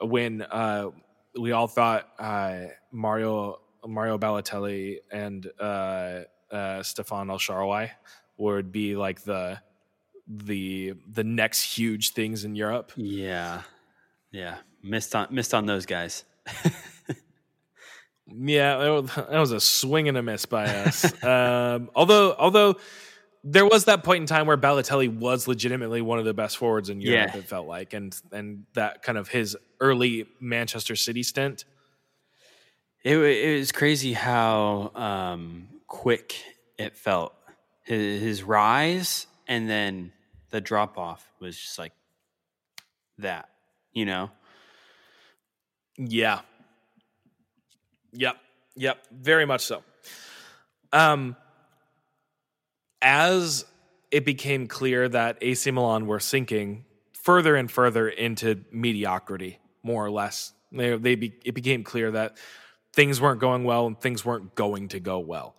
when 0.00 0.42
uh, 0.42 0.90
we 1.38 1.52
all 1.52 1.66
thought 1.66 2.08
uh, 2.18 2.66
Mario 2.92 3.60
Mario 3.86 4.18
Balotelli 4.18 4.98
and 5.12 5.50
uh, 5.60 6.20
uh, 6.50 6.82
Stephan 6.82 7.30
El 7.30 7.38
Shaarawy 7.38 7.90
would 8.36 8.72
be 8.72 8.96
like 8.96 9.22
the 9.22 9.60
the 10.26 10.94
the 11.10 11.24
next 11.24 11.62
huge 11.62 12.12
things 12.12 12.44
in 12.44 12.54
Europe. 12.54 12.92
Yeah. 12.96 13.62
Yeah. 14.30 14.56
Missed 14.82 15.14
on 15.14 15.28
missed 15.30 15.54
on 15.54 15.66
those 15.66 15.86
guys. 15.86 16.24
Yeah, 18.26 18.78
that 18.78 19.38
was, 19.38 19.52
a 19.52 19.60
swing 19.60 20.08
and 20.08 20.16
a 20.16 20.22
miss 20.22 20.46
by 20.46 20.64
us. 20.64 21.22
um, 21.24 21.90
although, 21.94 22.34
although 22.38 22.76
there 23.42 23.66
was 23.66 23.84
that 23.84 24.02
point 24.02 24.22
in 24.22 24.26
time 24.26 24.46
where 24.46 24.56
Balotelli 24.56 25.14
was 25.14 25.46
legitimately 25.46 26.00
one 26.00 26.18
of 26.18 26.24
the 26.24 26.32
best 26.32 26.56
forwards 26.56 26.88
in 26.88 27.00
Europe. 27.00 27.30
Yeah. 27.34 27.38
It 27.38 27.44
felt 27.44 27.66
like, 27.66 27.92
and 27.92 28.18
and 28.32 28.64
that 28.74 29.02
kind 29.02 29.18
of 29.18 29.28
his 29.28 29.56
early 29.80 30.26
Manchester 30.40 30.96
City 30.96 31.22
stint. 31.22 31.64
It, 33.04 33.18
it 33.18 33.58
was 33.58 33.70
crazy 33.70 34.14
how 34.14 34.90
um, 34.94 35.68
quick 35.86 36.36
it 36.78 36.96
felt. 36.96 37.34
His, 37.82 38.22
his 38.22 38.42
rise 38.42 39.26
and 39.46 39.68
then 39.68 40.12
the 40.50 40.62
drop 40.62 40.96
off 40.96 41.30
was 41.38 41.54
just 41.54 41.78
like 41.78 41.92
that, 43.18 43.50
you 43.92 44.06
know? 44.06 44.30
Yeah. 45.98 46.40
Yep. 48.12 48.36
Yep. 48.76 48.98
Very 49.12 49.44
much 49.44 49.60
so. 49.66 49.82
Um, 50.90 51.36
as 53.02 53.66
it 54.10 54.24
became 54.24 54.66
clear 54.66 55.10
that 55.10 55.36
AC 55.42 55.70
Milan 55.70 56.06
were 56.06 56.20
sinking 56.20 56.86
further 57.12 57.54
and 57.54 57.70
further 57.70 58.08
into 58.08 58.64
mediocrity, 58.72 59.58
more 59.82 60.06
or 60.06 60.10
less, 60.10 60.52
they, 60.72 60.96
they 60.96 61.14
be, 61.16 61.34
it 61.44 61.52
became 61.54 61.84
clear 61.84 62.10
that 62.12 62.38
things 62.94 63.20
weren't 63.20 63.40
going 63.40 63.64
well 63.64 63.86
and 63.86 64.00
things 64.00 64.24
weren't 64.24 64.54
going 64.54 64.88
to 64.88 65.00
go 65.00 65.18
well. 65.18 65.56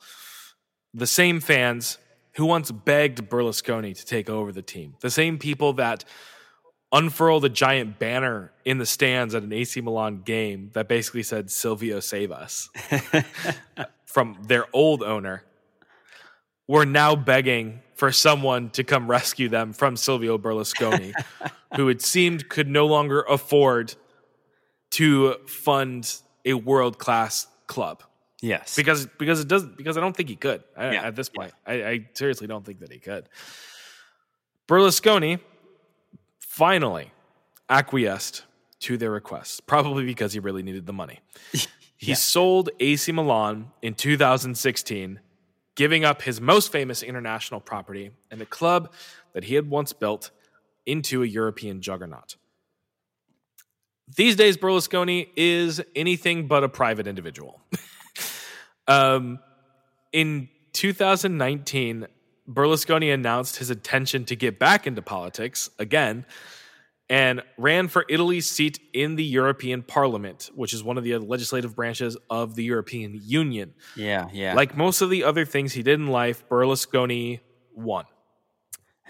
The 0.93 1.07
same 1.07 1.39
fans 1.39 1.97
who 2.35 2.45
once 2.45 2.71
begged 2.71 3.29
Berlusconi 3.29 3.95
to 3.97 4.05
take 4.05 4.29
over 4.29 4.51
the 4.51 4.61
team, 4.61 4.95
the 5.01 5.09
same 5.09 5.37
people 5.37 5.73
that 5.73 6.05
unfurled 6.91 7.43
a 7.43 7.49
giant 7.49 7.99
banner 7.99 8.51
in 8.63 8.77
the 8.77 8.85
stands 8.85 9.35
at 9.35 9.43
an 9.43 9.51
AC 9.51 9.81
Milan 9.81 10.21
game 10.23 10.71
that 10.73 10.87
basically 10.87 11.23
said 11.23 11.51
Silvio 11.51 11.99
save 11.99 12.31
us. 12.31 12.69
From 14.05 14.37
their 14.47 14.65
old 14.71 15.03
owner. 15.03 15.43
Were 16.67 16.85
now 16.85 17.15
begging 17.15 17.81
for 17.93 18.11
someone 18.11 18.69
to 18.71 18.83
come 18.83 19.07
rescue 19.09 19.49
them 19.49 19.71
from 19.71 19.95
Silvio 19.95 20.37
Berlusconi 20.37 21.13
who 21.75 21.89
it 21.89 22.01
seemed 22.01 22.49
could 22.49 22.67
no 22.67 22.85
longer 22.85 23.21
afford 23.21 23.93
to 24.91 25.35
fund 25.47 26.21
a 26.45 26.53
world-class 26.53 27.47
club 27.67 28.03
Yes. 28.41 28.75
because 28.75 29.07
because 29.17 29.39
it 29.39 29.47
does 29.47 29.65
because 29.65 29.97
I 29.97 30.01
don't 30.01 30.15
think 30.15 30.29
he 30.29 30.35
could 30.35 30.63
I, 30.77 30.93
Yeah, 30.93 31.07
at 31.07 31.15
this 31.15 31.29
point. 31.29 31.51
I, 31.65 31.73
I 31.83 32.09
seriously 32.13 32.47
don't 32.47 32.65
think 32.65 32.79
that 32.79 32.91
he 32.91 32.99
could. 32.99 33.27
Berlusconi 34.67 35.39
finally 36.39 37.11
acquiesced 37.69 38.43
to 38.81 38.97
their 38.97 39.11
requests, 39.11 39.59
probably 39.59 40.05
because 40.05 40.33
he 40.33 40.39
really 40.39 40.63
needed 40.63 40.85
the 40.85 40.93
money. 40.93 41.19
He 41.97 42.13
sold 42.13 42.69
AC 42.81 43.09
Milan 43.13 43.71
in 43.81 43.95
2016, 43.95 45.21
giving 45.75 46.03
up 46.03 46.21
his 46.23 46.41
most 46.41 46.69
famous 46.71 47.01
international 47.01 47.61
property 47.61 48.11
and 48.29 48.41
a 48.41 48.45
club 48.45 48.91
that 49.31 49.45
he 49.45 49.55
had 49.55 49.69
once 49.69 49.93
built 49.93 50.29
into 50.85 51.23
a 51.23 51.25
European 51.25 51.81
juggernaut. 51.81 52.35
These 54.15 54.35
days, 54.35 54.57
Berlusconi 54.57 55.29
is 55.35 55.81
anything 55.95 56.47
but 56.47 56.63
a 56.63 56.69
private 56.69 57.07
individual. 57.07 57.61
Um, 58.87 59.39
in 60.11 60.49
2019, 60.73 62.07
Berlusconi 62.47 63.13
announced 63.13 63.57
his 63.57 63.71
intention 63.71 64.25
to 64.25 64.35
get 64.35 64.59
back 64.59 64.85
into 64.85 65.01
politics 65.01 65.69
again 65.79 66.25
and 67.09 67.43
ran 67.57 67.87
for 67.87 68.05
Italy's 68.09 68.49
seat 68.49 68.79
in 68.93 69.15
the 69.15 69.23
European 69.23 69.83
Parliament, 69.83 70.49
which 70.55 70.73
is 70.73 70.83
one 70.83 70.97
of 70.97 71.03
the 71.03 71.17
legislative 71.17 71.75
branches 71.75 72.17
of 72.29 72.55
the 72.55 72.63
European 72.63 73.19
Union. 73.23 73.73
yeah, 73.95 74.27
yeah. 74.33 74.55
Like 74.55 74.75
most 74.75 75.01
of 75.01 75.09
the 75.09 75.23
other 75.23 75.45
things 75.45 75.73
he 75.73 75.83
did 75.83 75.99
in 75.99 76.07
life, 76.07 76.47
Berlusconi 76.49 77.41
won. 77.73 78.05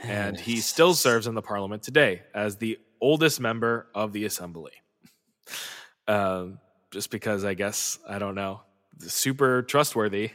And 0.04 0.38
he 0.38 0.58
still 0.62 0.94
serves 0.94 1.26
in 1.26 1.36
the 1.36 1.42
parliament 1.42 1.84
today 1.84 2.24
as 2.34 2.58
the 2.58 2.78
oldest 3.00 3.40
member 3.40 3.88
of 3.96 4.12
the 4.12 4.26
assembly. 4.26 4.72
Um, 6.08 6.60
just 6.92 7.12
because 7.12 7.44
I 7.44 7.54
guess, 7.54 8.00
I 8.08 8.20
don't 8.20 8.36
know, 8.36 8.62
super 9.00 9.62
trustworthy. 9.64 10.32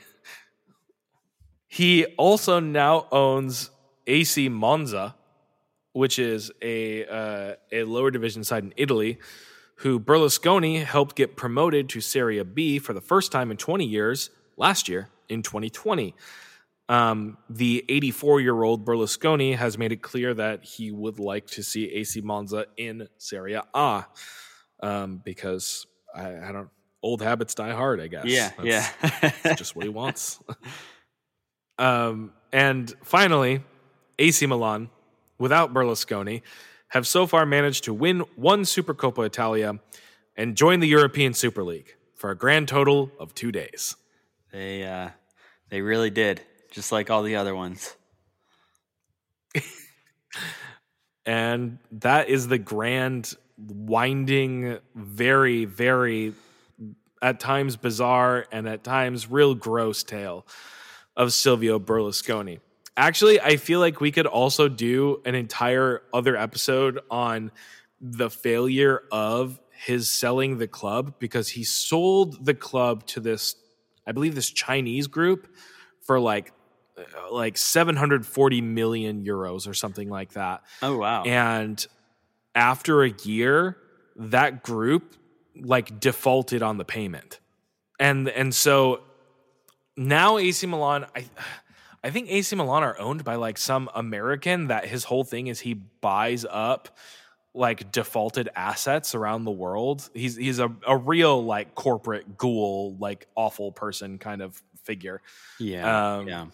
He 1.68 2.04
also 2.18 2.58
now 2.58 3.06
owns 3.12 3.70
AC 4.06 4.48
Monza, 4.48 5.14
which 5.92 6.18
is 6.18 6.50
a 6.60 7.06
uh, 7.06 7.54
a 7.70 7.84
lower 7.84 8.10
division 8.10 8.42
side 8.42 8.64
in 8.64 8.74
Italy, 8.76 9.18
who 9.76 10.00
Berlusconi 10.00 10.84
helped 10.84 11.16
get 11.16 11.36
promoted 11.36 11.88
to 11.90 12.00
Serie 12.00 12.42
B 12.42 12.78
for 12.78 12.92
the 12.92 13.00
first 13.00 13.30
time 13.32 13.50
in 13.50 13.56
20 13.56 13.84
years 13.84 14.30
last 14.56 14.88
year 14.88 15.08
in 15.28 15.42
2020. 15.42 16.14
Um, 16.88 17.38
the 17.48 17.84
84 17.88 18.40
year 18.40 18.62
old 18.64 18.84
Berlusconi 18.84 19.56
has 19.56 19.78
made 19.78 19.92
it 19.92 20.02
clear 20.02 20.34
that 20.34 20.64
he 20.64 20.90
would 20.90 21.20
like 21.20 21.46
to 21.48 21.62
see 21.62 21.84
AC 21.92 22.20
Monza 22.20 22.66
in 22.76 23.08
Serie 23.16 23.54
A 23.54 24.06
um, 24.82 25.20
because 25.24 25.86
I, 26.14 26.36
I, 26.36 26.52
don't. 26.52 26.68
Old 27.02 27.22
habits 27.22 27.54
die 27.54 27.72
hard, 27.72 28.00
I 28.00 28.08
guess. 28.08 28.26
Yeah, 28.26 28.50
That's, 28.58 29.34
yeah. 29.44 29.54
just 29.54 29.74
what 29.74 29.84
he 29.84 29.88
wants. 29.88 30.38
um, 31.78 32.32
and 32.52 32.92
finally, 33.02 33.62
AC 34.18 34.44
Milan, 34.46 34.90
without 35.38 35.72
Berlusconi, 35.72 36.42
have 36.88 37.06
so 37.06 37.26
far 37.26 37.46
managed 37.46 37.84
to 37.84 37.94
win 37.94 38.20
one 38.36 38.62
Supercoppa 38.62 39.24
Italia 39.24 39.78
and 40.36 40.56
join 40.56 40.80
the 40.80 40.88
European 40.88 41.32
Super 41.32 41.62
League 41.62 41.96
for 42.14 42.30
a 42.30 42.36
grand 42.36 42.68
total 42.68 43.10
of 43.18 43.34
two 43.34 43.50
days. 43.50 43.96
They 44.52 44.84
uh, 44.84 45.10
they 45.70 45.80
really 45.80 46.10
did, 46.10 46.42
just 46.70 46.92
like 46.92 47.10
all 47.10 47.22
the 47.22 47.36
other 47.36 47.54
ones. 47.54 47.96
and 51.26 51.78
that 51.92 52.28
is 52.28 52.48
the 52.48 52.58
grand, 52.58 53.34
winding, 53.68 54.78
very, 54.94 55.64
very, 55.64 56.34
at 57.22 57.40
times 57.40 57.76
bizarre 57.76 58.46
and 58.50 58.68
at 58.68 58.82
times 58.82 59.30
real 59.30 59.54
gross 59.54 60.02
tale 60.02 60.46
of 61.16 61.32
Silvio 61.32 61.78
Berlusconi. 61.78 62.60
Actually, 62.96 63.40
I 63.40 63.56
feel 63.56 63.80
like 63.80 64.00
we 64.00 64.10
could 64.10 64.26
also 64.26 64.68
do 64.68 65.20
an 65.24 65.34
entire 65.34 66.02
other 66.12 66.36
episode 66.36 67.00
on 67.10 67.50
the 68.00 68.30
failure 68.30 69.02
of 69.12 69.60
his 69.70 70.08
selling 70.08 70.58
the 70.58 70.66
club 70.66 71.14
because 71.18 71.48
he 71.48 71.64
sold 71.64 72.44
the 72.44 72.54
club 72.54 73.06
to 73.06 73.20
this, 73.20 73.54
I 74.06 74.12
believe, 74.12 74.34
this 74.34 74.50
Chinese 74.50 75.06
group 75.06 75.48
for 76.02 76.20
like 76.20 76.52
uh, 76.98 77.32
like 77.32 77.56
740 77.56 78.60
million 78.60 79.24
euros 79.24 79.66
or 79.68 79.74
something 79.74 80.08
like 80.08 80.32
that. 80.32 80.62
Oh 80.82 80.98
wow. 80.98 81.22
And 81.22 81.86
after 82.54 83.02
a 83.02 83.10
year, 83.10 83.76
that 84.16 84.62
group 84.62 85.14
like 85.56 86.00
defaulted 86.00 86.62
on 86.62 86.78
the 86.78 86.84
payment. 86.84 87.40
And 87.98 88.28
and 88.28 88.54
so 88.54 89.00
now 89.96 90.38
AC 90.38 90.66
Milan 90.66 91.06
I 91.14 91.26
I 92.02 92.10
think 92.10 92.30
AC 92.30 92.56
Milan 92.56 92.82
are 92.82 92.98
owned 92.98 93.24
by 93.24 93.34
like 93.34 93.58
some 93.58 93.90
American 93.94 94.68
that 94.68 94.86
his 94.86 95.04
whole 95.04 95.24
thing 95.24 95.48
is 95.48 95.60
he 95.60 95.74
buys 95.74 96.46
up 96.48 96.96
like 97.52 97.92
defaulted 97.92 98.48
assets 98.54 99.14
around 99.14 99.44
the 99.44 99.50
world. 99.50 100.08
He's 100.14 100.36
he's 100.36 100.60
a, 100.60 100.72
a 100.86 100.96
real 100.96 101.44
like 101.44 101.74
corporate 101.74 102.38
ghoul, 102.38 102.96
like 102.98 103.26
awful 103.34 103.72
person 103.72 104.18
kind 104.18 104.40
of 104.40 104.62
figure. 104.84 105.20
Yeah. 105.58 106.16
Um, 106.16 106.28
yeah. 106.28 106.46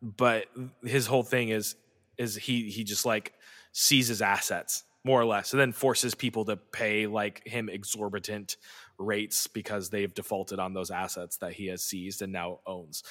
But 0.00 0.46
his 0.84 1.06
whole 1.06 1.22
thing 1.22 1.48
is 1.48 1.74
is 2.18 2.36
he 2.36 2.70
he 2.70 2.84
just 2.84 3.06
like 3.06 3.32
seizes 3.72 4.22
assets 4.22 4.84
more 5.04 5.20
or 5.20 5.24
less 5.24 5.52
and 5.52 5.60
then 5.60 5.72
forces 5.72 6.14
people 6.14 6.44
to 6.44 6.56
pay 6.56 7.06
like 7.06 7.46
him 7.46 7.68
exorbitant 7.68 8.56
rates 8.98 9.46
because 9.46 9.90
they've 9.90 10.14
defaulted 10.14 10.58
on 10.58 10.74
those 10.74 10.90
assets 10.90 11.38
that 11.38 11.52
he 11.52 11.66
has 11.66 11.82
seized 11.82 12.22
and 12.22 12.32
now 12.32 12.60
owns. 12.66 13.02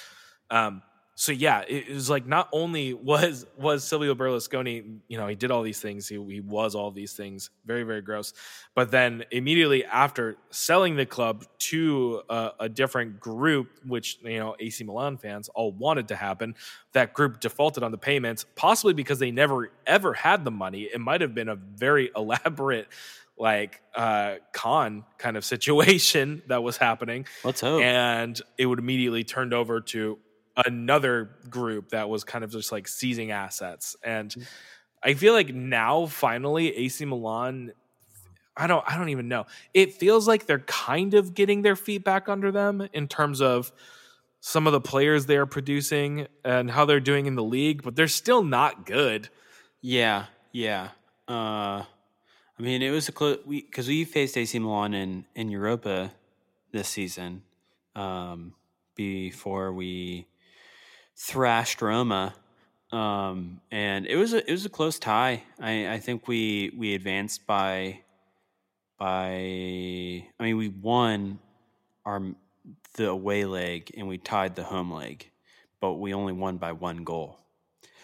Um, 0.50 0.82
so 1.14 1.30
yeah, 1.30 1.62
it, 1.68 1.90
was 1.90 2.08
like 2.08 2.26
not 2.26 2.48
only 2.52 2.94
was 2.94 3.46
was 3.58 3.84
Silvio 3.84 4.14
Berlusconi, 4.14 5.00
you 5.08 5.18
know, 5.18 5.26
he 5.28 5.34
did 5.34 5.50
all 5.50 5.62
these 5.62 5.78
things, 5.78 6.08
he, 6.08 6.14
he 6.14 6.40
was 6.40 6.74
all 6.74 6.90
these 6.90 7.12
things, 7.12 7.50
very 7.66 7.82
very 7.82 8.00
gross, 8.00 8.32
but 8.74 8.90
then 8.90 9.24
immediately 9.30 9.84
after 9.84 10.36
selling 10.50 10.96
the 10.96 11.04
club 11.04 11.44
to 11.58 12.22
a, 12.30 12.50
a 12.60 12.68
different 12.68 13.20
group, 13.20 13.68
which 13.86 14.18
you 14.22 14.38
know 14.38 14.56
AC 14.58 14.82
Milan 14.84 15.18
fans 15.18 15.50
all 15.50 15.72
wanted 15.72 16.08
to 16.08 16.16
happen, 16.16 16.54
that 16.92 17.12
group 17.12 17.40
defaulted 17.40 17.82
on 17.82 17.90
the 17.90 17.98
payments, 17.98 18.46
possibly 18.56 18.94
because 18.94 19.18
they 19.18 19.30
never 19.30 19.70
ever 19.86 20.14
had 20.14 20.44
the 20.44 20.50
money. 20.50 20.82
It 20.84 21.00
might 21.00 21.20
have 21.20 21.34
been 21.34 21.48
a 21.48 21.56
very 21.56 22.10
elaborate 22.16 22.88
like 23.38 23.80
uh 23.94 24.34
con 24.52 25.04
kind 25.18 25.36
of 25.36 25.44
situation 25.54 26.42
that 26.46 26.62
was 26.62 26.78
happening. 26.78 27.26
Let's 27.44 27.60
hope. 27.60 27.82
And 27.82 28.40
it 28.56 28.64
would 28.64 28.78
immediately 28.78 29.24
turned 29.24 29.52
over 29.52 29.82
to 29.82 30.18
another 30.56 31.30
group 31.48 31.90
that 31.90 32.08
was 32.08 32.24
kind 32.24 32.44
of 32.44 32.50
just 32.50 32.72
like 32.72 32.88
seizing 32.88 33.30
assets. 33.30 33.96
And 34.02 34.30
mm. 34.30 34.46
I 35.02 35.14
feel 35.14 35.32
like 35.32 35.54
now 35.54 36.06
finally 36.06 36.74
AC 36.76 37.04
Milan 37.04 37.72
I 38.54 38.66
don't 38.66 38.84
I 38.86 38.98
don't 38.98 39.08
even 39.08 39.28
know. 39.28 39.46
It 39.72 39.94
feels 39.94 40.28
like 40.28 40.46
they're 40.46 40.58
kind 40.60 41.14
of 41.14 41.34
getting 41.34 41.62
their 41.62 41.76
feet 41.76 42.04
back 42.04 42.28
under 42.28 42.52
them 42.52 42.86
in 42.92 43.08
terms 43.08 43.40
of 43.40 43.72
some 44.40 44.66
of 44.66 44.72
the 44.72 44.80
players 44.80 45.26
they 45.26 45.36
are 45.36 45.46
producing 45.46 46.26
and 46.44 46.70
how 46.70 46.84
they're 46.84 47.00
doing 47.00 47.26
in 47.26 47.34
the 47.34 47.42
league, 47.42 47.82
but 47.82 47.96
they're 47.96 48.08
still 48.08 48.42
not 48.42 48.84
good. 48.84 49.28
Yeah, 49.80 50.26
yeah. 50.52 50.90
Uh 51.26 51.84
I 52.58 52.62
mean, 52.62 52.82
it 52.82 52.90
was 52.90 53.08
a 53.08 53.12
close 53.12 53.38
we 53.46 53.62
because 53.62 53.88
we 53.88 54.04
faced 54.04 54.36
AC 54.36 54.58
Milan 54.58 54.94
in 54.94 55.24
in 55.34 55.48
Europa 55.48 56.12
this 56.72 56.88
season 56.88 57.42
um, 57.94 58.54
before 58.94 59.72
we 59.72 60.26
thrashed 61.16 61.82
Roma, 61.82 62.34
um, 62.92 63.60
and 63.70 64.06
it 64.06 64.16
was 64.16 64.32
a 64.32 64.48
it 64.48 64.52
was 64.52 64.66
a 64.66 64.68
close 64.68 64.98
tie. 64.98 65.42
I, 65.60 65.94
I 65.94 65.98
think 65.98 66.28
we 66.28 66.72
we 66.76 66.94
advanced 66.94 67.46
by 67.46 68.00
by 68.98 69.32
I 69.32 70.42
mean 70.42 70.56
we 70.56 70.68
won 70.68 71.38
our 72.04 72.22
the 72.94 73.08
away 73.08 73.44
leg 73.44 73.90
and 73.96 74.06
we 74.06 74.18
tied 74.18 74.54
the 74.54 74.64
home 74.64 74.92
leg, 74.92 75.30
but 75.80 75.94
we 75.94 76.12
only 76.14 76.32
won 76.32 76.58
by 76.58 76.72
one 76.72 77.04
goal. 77.04 77.38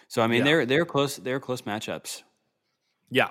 So 0.07 0.21
I 0.21 0.27
mean 0.27 0.39
yeah. 0.39 0.43
they're 0.45 0.65
they're 0.65 0.85
close 0.85 1.17
they're 1.17 1.39
close 1.39 1.61
matchups. 1.61 2.23
Yeah, 3.11 3.29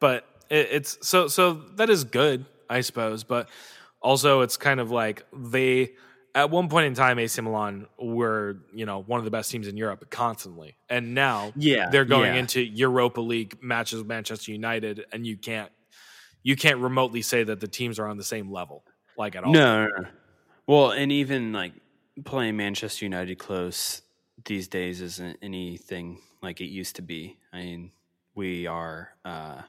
but 0.00 0.26
it, 0.50 0.68
it's 0.72 1.06
so 1.06 1.28
so 1.28 1.54
that 1.76 1.90
is 1.90 2.04
good, 2.04 2.44
I 2.68 2.80
suppose. 2.80 3.24
But 3.24 3.48
also 4.02 4.40
it's 4.40 4.56
kind 4.56 4.80
of 4.80 4.90
like 4.90 5.24
they 5.32 5.92
at 6.34 6.50
one 6.50 6.68
point 6.68 6.86
in 6.86 6.94
time, 6.94 7.18
AC 7.18 7.40
Milan 7.42 7.86
were 7.98 8.58
you 8.72 8.86
know 8.86 9.02
one 9.02 9.18
of 9.18 9.24
the 9.24 9.30
best 9.30 9.50
teams 9.50 9.68
in 9.68 9.76
Europe 9.76 10.08
constantly, 10.10 10.76
and 10.88 11.14
now 11.14 11.52
yeah, 11.56 11.90
they're 11.90 12.04
going 12.04 12.34
yeah. 12.34 12.40
into 12.40 12.60
Europa 12.60 13.20
League 13.20 13.58
matches 13.62 13.98
with 13.98 14.06
Manchester 14.06 14.52
United, 14.52 15.04
and 15.12 15.26
you 15.26 15.36
can't 15.36 15.70
you 16.42 16.56
can't 16.56 16.78
remotely 16.78 17.22
say 17.22 17.42
that 17.44 17.60
the 17.60 17.68
teams 17.68 17.98
are 17.98 18.06
on 18.06 18.16
the 18.16 18.24
same 18.24 18.50
level 18.50 18.84
like 19.16 19.36
at 19.36 19.44
all. 19.44 19.52
No, 19.52 19.86
no, 19.86 20.02
no. 20.02 20.08
well, 20.66 20.90
and 20.92 21.12
even 21.12 21.52
like 21.52 21.72
playing 22.24 22.56
Manchester 22.56 23.04
United 23.04 23.38
close 23.38 24.02
these 24.44 24.68
days 24.68 25.00
isn't 25.00 25.38
anything 25.42 26.20
like 26.42 26.60
it 26.60 26.66
used 26.66 26.96
to 26.96 27.02
be. 27.02 27.38
I 27.52 27.58
mean, 27.58 27.92
we 28.34 28.66
are 28.66 29.10
uh, 29.24 29.62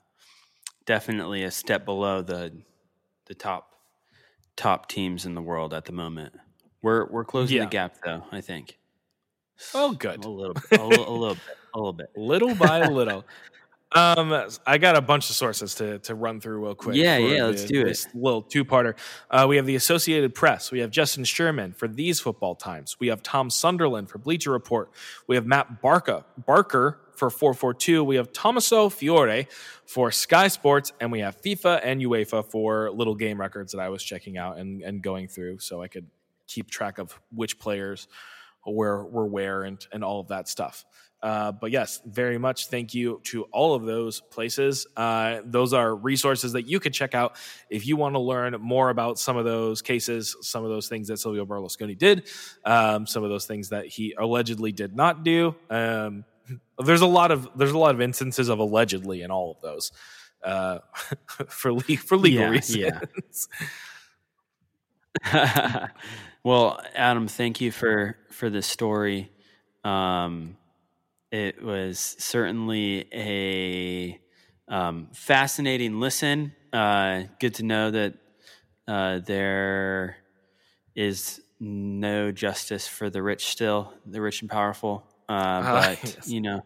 definitely 0.86 1.44
a 1.44 1.52
step 1.52 1.86
below 1.86 2.22
the 2.22 2.54
the 3.26 3.36
top 3.36 3.74
top 4.56 4.90
teams 4.90 5.26
in 5.26 5.36
the 5.36 5.42
world 5.42 5.74
at 5.74 5.86
the 5.86 5.92
moment. 5.92 6.34
We're 6.82 7.06
we're 7.06 7.26
closing 7.26 7.58
yeah. 7.58 7.66
the 7.66 7.70
gap 7.70 7.96
though. 8.04 8.24
I 8.32 8.42
think. 8.42 8.78
Oh, 9.74 9.92
good. 10.00 10.24
A 10.24 10.30
little, 10.30 10.54
bit, 10.70 10.80
a, 10.80 10.86
little, 10.86 11.10
a 11.10 11.16
little 11.18 11.36
bit, 11.36 11.44
a 11.74 11.78
little 11.78 11.94
bit, 11.94 12.10
little 12.16 12.56
by 12.56 12.88
little. 12.88 13.26
Um, 13.92 14.48
I 14.68 14.78
got 14.78 14.96
a 14.96 15.02
bunch 15.02 15.32
of 15.32 15.36
sources 15.36 15.74
to 15.76 15.98
to 16.00 16.14
run 16.14 16.40
through 16.40 16.64
real 16.64 16.76
quick. 16.76 16.96
Yeah, 16.96 17.18
yeah, 17.18 17.38
the, 17.38 17.48
let's 17.48 17.64
do 17.64 17.84
this 17.84 18.06
it. 18.06 18.14
little 18.14 18.44
two 18.44 18.64
parter. 18.64 18.96
Uh, 19.32 19.48
we 19.50 19.56
have 19.56 19.66
the 19.66 19.76
Associated 19.76 20.36
Press. 20.36 20.72
We 20.72 20.80
have 20.80 20.92
Justin 20.92 21.24
Sherman 21.24 21.74
for 21.74 21.88
These 21.88 22.20
Football 22.20 22.54
Times. 22.54 22.98
We 23.00 23.08
have 23.08 23.24
Tom 23.24 23.50
Sunderland 23.50 24.10
for 24.10 24.20
Bleacher 24.20 24.52
Report. 24.52 24.92
We 25.26 25.36
have 25.36 25.48
Matt 25.48 25.82
Barca 25.82 26.24
Barker 26.46 27.00
for 27.16 27.32
442. 27.32 28.04
We 28.04 28.16
have 28.18 28.32
Tommaso 28.32 28.90
Fiore 28.90 29.48
for 29.86 30.12
Sky 30.12 30.50
Sports, 30.50 30.94
and 31.02 31.12
we 31.12 31.22
have 31.22 31.42
FIFA 31.42 31.82
and 31.84 32.00
UEFA 32.00 32.46
for 32.46 32.92
little 32.92 33.16
game 33.16 33.42
records 33.42 33.72
that 33.72 33.80
I 33.80 33.90
was 33.90 34.04
checking 34.04 34.38
out 34.38 34.60
and, 34.60 34.84
and 34.84 35.02
going 35.02 35.28
through 35.28 35.60
so 35.60 35.82
I 35.82 35.88
could 35.88 36.06
keep 36.50 36.70
track 36.70 36.98
of 36.98 37.20
which 37.32 37.60
players 37.60 38.08
were 38.66 39.06
were 39.06 39.28
where 39.28 39.64
and 39.64 39.86
and 39.92 40.04
all 40.04 40.20
of 40.20 40.28
that 40.30 40.48
stuff. 40.48 40.86
Uh, 41.22 41.52
but 41.52 41.70
yes, 41.70 42.02
very 42.06 42.38
much 42.38 42.68
thank 42.68 42.94
you 42.94 43.20
to 43.26 43.44
all 43.52 43.76
of 43.76 43.86
those 43.86 44.22
places. 44.22 44.88
Uh, 44.96 45.42
those 45.44 45.74
are 45.74 45.94
resources 45.94 46.54
that 46.54 46.66
you 46.66 46.80
can 46.80 46.94
check 46.94 47.14
out 47.14 47.36
if 47.70 47.86
you 47.86 47.98
want 47.98 48.16
to 48.16 48.20
learn 48.20 48.56
more 48.62 48.90
about 48.90 49.20
some 49.20 49.36
of 49.36 49.44
those 49.44 49.82
cases, 49.82 50.38
some 50.42 50.64
of 50.64 50.70
those 50.70 50.88
things 50.88 51.10
that 51.10 51.18
Silvio 51.18 51.46
Berlusconi 51.46 51.98
did, 51.98 52.30
um, 52.64 53.06
some 53.06 53.24
of 53.24 53.30
those 53.30 53.46
things 53.46 53.70
that 53.70 53.86
he 53.86 54.16
allegedly 54.18 54.72
did 54.72 54.96
not 54.96 55.24
do. 55.24 55.56
Um, 55.70 56.24
there's 56.86 57.02
a 57.02 57.08
lot 57.08 57.32
of 57.32 57.50
there's 57.56 57.72
a 57.72 57.78
lot 57.78 57.96
of 57.96 58.02
instances 58.02 58.48
of 58.48 58.60
allegedly 58.60 59.22
in 59.22 59.30
all 59.30 59.52
of 59.52 59.62
those 59.62 59.92
uh, 60.44 60.80
for 61.48 61.74
le- 61.74 61.98
for 61.98 62.16
legal 62.18 62.44
yeah, 62.44 62.50
reasons. 62.50 63.50
Yeah. 65.34 65.88
Well, 66.44 66.82
Adam, 66.96 67.28
thank 67.28 67.62
you 67.62 67.72
for 67.72 68.16
for 68.32 68.50
this 68.50 68.68
story. 68.68 69.30
Um, 69.84 70.58
it 71.32 71.64
was 71.64 72.16
certainly 72.20 73.08
a 73.14 74.20
um, 74.68 75.10
fascinating 75.14 76.00
listen. 76.00 76.54
Uh, 76.72 77.24
good 77.40 77.56
to 77.56 77.64
know 77.64 77.92
that 77.92 78.14
uh, 78.88 79.20
there 79.20 80.18
is 80.96 81.42
no 81.60 82.32
justice 82.32 82.88
for 82.88 83.10
the 83.10 83.22
rich 83.22 83.48
still, 83.48 83.94
the 84.06 84.22
rich 84.22 84.42
and 84.42 84.50
powerful. 84.50 85.04
Uh, 85.28 85.62
but 85.82 86.04
yes. 86.04 86.28
you 86.28 86.42
know, 86.42 86.64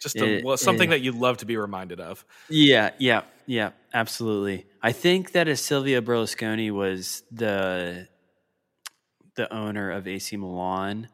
Just 0.00 0.16
a, 0.16 0.38
It- 0.38 0.44
well, 0.44 0.56
something 0.56 0.88
it- 0.88 0.90
that 0.90 1.00
you'd 1.02 1.14
love 1.14 1.38
to 1.38 1.46
be 1.46 1.56
reminded 1.56 2.00
of. 2.00 2.24
yeah, 2.50 2.90
yeah, 2.98 3.22
yeah, 3.46 3.70
absolutely. 3.94 4.66
I 4.82 4.92
think 4.92 5.32
that 5.32 5.48
if 5.48 5.58
Silvio 5.60 6.00
Berlusconi 6.00 6.70
was 6.70 7.22
the 7.30 8.08
the 9.36 9.52
owner 9.52 9.90
of 9.90 10.06
AC 10.06 10.36
Milan, 10.36 11.08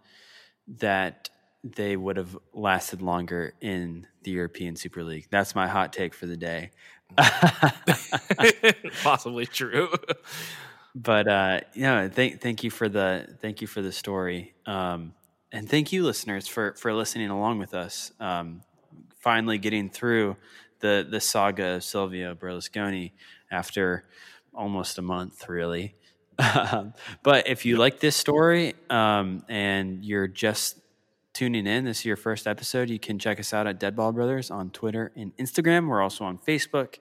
that 0.79 1.31
they 1.63 1.97
would 1.97 2.17
have 2.17 2.37
lasted 2.55 3.03
longer 3.03 3.55
in 3.61 4.07
the 4.23 4.31
European 4.31 4.77
Super 4.77 5.05
League. 5.05 5.27
That's 5.31 5.55
my 5.55 5.69
hot 5.69 5.93
take 5.93 6.15
for 6.15 6.27
the 6.27 6.37
day. 6.37 6.71
Possibly 9.03 9.47
true. 9.47 9.89
but 10.95 11.29
uh, 11.29 11.61
yeah, 11.75 12.09
thank 12.09 12.41
thank 12.41 12.65
you 12.65 12.71
for 12.71 12.89
the 12.89 13.37
thank 13.41 13.61
you 13.61 13.67
for 13.67 13.83
the 13.83 13.93
story, 13.93 14.55
um, 14.67 15.13
and 15.53 15.69
thank 15.69 15.93
you, 15.93 16.05
listeners, 16.05 16.47
for 16.47 16.75
for 16.75 16.93
listening 16.95 17.31
along 17.31 17.59
with 17.59 17.75
us. 17.75 18.13
Um, 18.21 18.63
finally, 19.19 19.59
getting 19.59 19.91
through 19.91 20.37
the 20.81 21.07
the 21.09 21.21
saga 21.21 21.77
of 21.77 21.85
Silvio 21.85 22.35
Berlusconi 22.35 23.13
after 23.51 24.05
almost 24.55 24.99
a 24.99 25.03
month, 25.03 25.49
really. 25.49 25.95
But 27.23 27.49
if 27.49 27.65
you 27.65 27.77
like 27.77 28.01
this 28.01 28.17
story 28.17 28.75
um, 28.89 29.45
and 29.49 30.05
you're 30.05 30.27
just 30.27 30.79
tuning 31.33 31.67
in, 31.67 31.85
this 31.85 32.01
is 32.01 32.05
your 32.05 32.17
first 32.17 32.47
episode, 32.47 32.91
you 32.91 32.99
can 32.99 33.19
check 33.19 33.39
us 33.41 33.53
out 33.53 33.67
at 33.67 33.79
Deadball 33.79 34.15
Brothers 34.15 34.51
on 34.51 34.71
Twitter 34.71 35.13
and 35.17 35.37
Instagram. 35.37 35.89
We're 35.89 36.03
also 36.03 36.25
on 36.25 36.39
Facebook, 36.39 36.99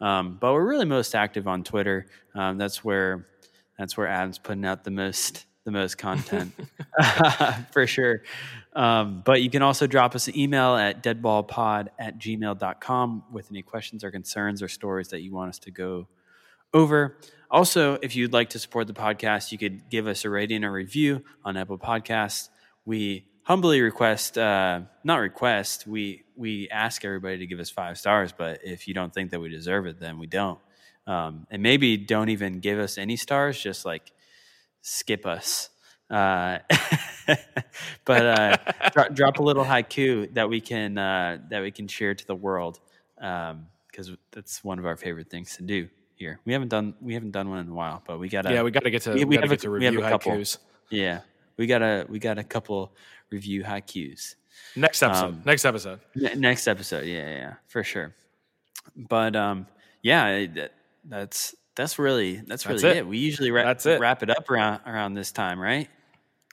um, 0.00 0.38
but 0.40 0.52
we're 0.52 0.66
really 0.66 0.86
most 0.86 1.14
active 1.14 1.46
on 1.46 1.64
Twitter. 1.64 2.06
Um, 2.34 2.58
that's 2.58 2.84
where 2.84 3.28
that's 3.78 3.96
where 3.96 4.08
Adam's 4.08 4.38
putting 4.38 4.64
out 4.64 4.84
the 4.84 4.90
most 4.90 5.46
the 5.64 5.70
most 5.72 5.98
content 5.98 6.52
for 7.72 7.86
sure. 7.86 8.22
Um, 8.74 9.22
but 9.24 9.42
you 9.42 9.50
can 9.50 9.60
also 9.60 9.86
drop 9.86 10.14
us 10.14 10.28
an 10.28 10.38
email 10.38 10.76
at 10.76 11.02
deadballpod 11.02 11.88
at 11.98 12.18
gmail.com 12.18 13.24
with 13.30 13.50
any 13.50 13.62
questions 13.62 14.02
or 14.02 14.10
concerns 14.10 14.62
or 14.62 14.68
stories 14.68 15.08
that 15.08 15.20
you 15.20 15.32
want 15.34 15.50
us 15.50 15.58
to 15.60 15.70
go 15.70 16.08
over. 16.74 17.18
Also, 17.50 17.94
if 18.02 18.14
you'd 18.14 18.32
like 18.32 18.50
to 18.50 18.58
support 18.58 18.86
the 18.86 18.92
podcast, 18.92 19.52
you 19.52 19.58
could 19.58 19.88
give 19.88 20.06
us 20.06 20.24
a 20.24 20.30
rating 20.30 20.64
or 20.64 20.72
review 20.72 21.24
on 21.44 21.56
Apple 21.56 21.78
Podcasts. 21.78 22.50
We 22.84 23.26
humbly 23.42 23.80
request, 23.80 24.36
uh, 24.36 24.82
not 25.04 25.16
request, 25.16 25.86
we 25.86 26.24
we 26.36 26.68
ask 26.68 27.04
everybody 27.04 27.38
to 27.38 27.46
give 27.46 27.58
us 27.58 27.70
five 27.70 27.98
stars. 27.98 28.32
But 28.36 28.60
if 28.62 28.86
you 28.86 28.94
don't 28.94 29.12
think 29.12 29.30
that 29.30 29.40
we 29.40 29.48
deserve 29.48 29.86
it, 29.86 29.98
then 29.98 30.18
we 30.18 30.26
don't. 30.26 30.58
Um, 31.06 31.46
and 31.50 31.62
maybe 31.62 31.96
don't 31.96 32.28
even 32.28 32.60
give 32.60 32.78
us 32.78 32.98
any 32.98 33.16
stars. 33.16 33.58
Just 33.60 33.86
like 33.86 34.12
skip 34.82 35.24
us. 35.24 35.70
Uh, 36.10 36.58
but 38.04 38.26
uh, 38.26 38.56
dro- 38.92 39.08
drop 39.08 39.38
a 39.38 39.42
little 39.42 39.64
haiku 39.64 40.32
that 40.34 40.48
we 40.48 40.60
can 40.60 40.98
uh, 40.98 41.38
that 41.48 41.62
we 41.62 41.70
can 41.70 41.88
share 41.88 42.14
to 42.14 42.26
the 42.26 42.36
world 42.36 42.78
because 43.16 44.12
that's 44.32 44.62
one 44.62 44.78
of 44.78 44.86
our 44.86 44.96
favorite 44.96 45.30
things 45.30 45.56
to 45.56 45.62
do 45.62 45.88
here. 46.18 46.40
We 46.44 46.52
haven't 46.52 46.68
done 46.68 46.94
we 47.00 47.14
haven't 47.14 47.30
done 47.30 47.48
one 47.48 47.58
in 47.60 47.68
a 47.68 47.74
while, 47.74 48.02
but 48.06 48.18
we 48.18 48.28
got 48.28 48.42
to 48.42 48.52
yeah, 48.52 48.62
we 48.62 48.70
got 48.70 48.82
to 48.84 48.90
get 48.90 49.02
to 49.02 49.10
we- 49.14 49.24
we, 49.24 49.24
we 49.24 49.36
got 49.36 49.42
to 49.42 49.48
have 49.48 49.50
get 49.50 49.60
a- 49.60 49.62
to 49.66 49.70
we 49.70 49.84
have 49.84 49.94
review 49.94 50.06
a 50.06 50.10
couple. 50.10 50.32
haikus. 50.32 50.58
yeah 50.90 51.20
we 51.56 51.66
got 51.66 51.82
a 51.82 52.06
we 52.08 52.18
got 52.18 52.38
a 52.38 52.44
couple 52.44 52.92
review 53.30 53.62
haikus. 53.64 54.34
Next 54.76 55.02
episode. 55.02 55.24
Um, 55.24 55.42
next 55.44 55.64
episode. 55.64 56.00
Ne- 56.14 56.34
next 56.34 56.66
episode, 56.68 57.04
yeah, 57.06 57.18
yeah, 57.28 57.36
yeah, 57.36 57.54
for 57.68 57.82
sure. 57.84 58.14
But 58.96 59.36
um, 59.36 59.66
yeah, 60.02 60.46
that, 60.46 60.72
that's 61.04 61.54
that's 61.76 61.98
really 61.98 62.36
that's 62.46 62.66
really 62.66 62.80
That's 62.82 62.96
it. 62.96 62.98
it. 62.98 63.06
We 63.06 63.18
usually 63.18 63.50
wrap 63.50 63.66
That's 63.66 63.86
it. 63.86 64.00
wrap 64.00 64.22
it 64.22 64.30
up 64.30 64.50
around 64.50 64.80
around 64.86 65.14
this 65.14 65.30
time, 65.32 65.58
right? 65.60 65.88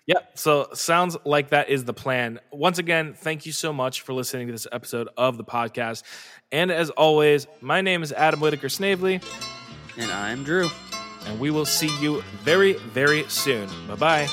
Yeah, 0.07 0.19
so 0.35 0.67
sounds 0.73 1.17
like 1.25 1.49
that 1.49 1.69
is 1.69 1.83
the 1.83 1.93
plan. 1.93 2.39
Once 2.51 2.77
again, 2.77 3.15
thank 3.15 3.47
you 3.47 3.51
so 3.51 3.73
much 3.73 4.01
for 4.01 4.13
listening 4.13 4.45
to 4.47 4.53
this 4.53 4.67
episode 4.71 5.09
of 5.17 5.37
the 5.37 5.43
podcast. 5.43 6.03
And 6.51 6.69
as 6.71 6.91
always, 6.91 7.47
my 7.59 7.81
name 7.81 8.03
is 8.03 8.11
Adam 8.11 8.39
Whitaker 8.39 8.69
Snavely, 8.69 9.19
And 9.97 10.11
I'm 10.11 10.43
Drew. 10.43 10.69
and 11.25 11.39
we 11.39 11.49
will 11.49 11.65
see 11.65 11.89
you 11.99 12.21
very, 12.43 12.73
very 12.73 13.23
soon. 13.29 13.67
Bye 13.87 13.95
bye. 13.95 14.27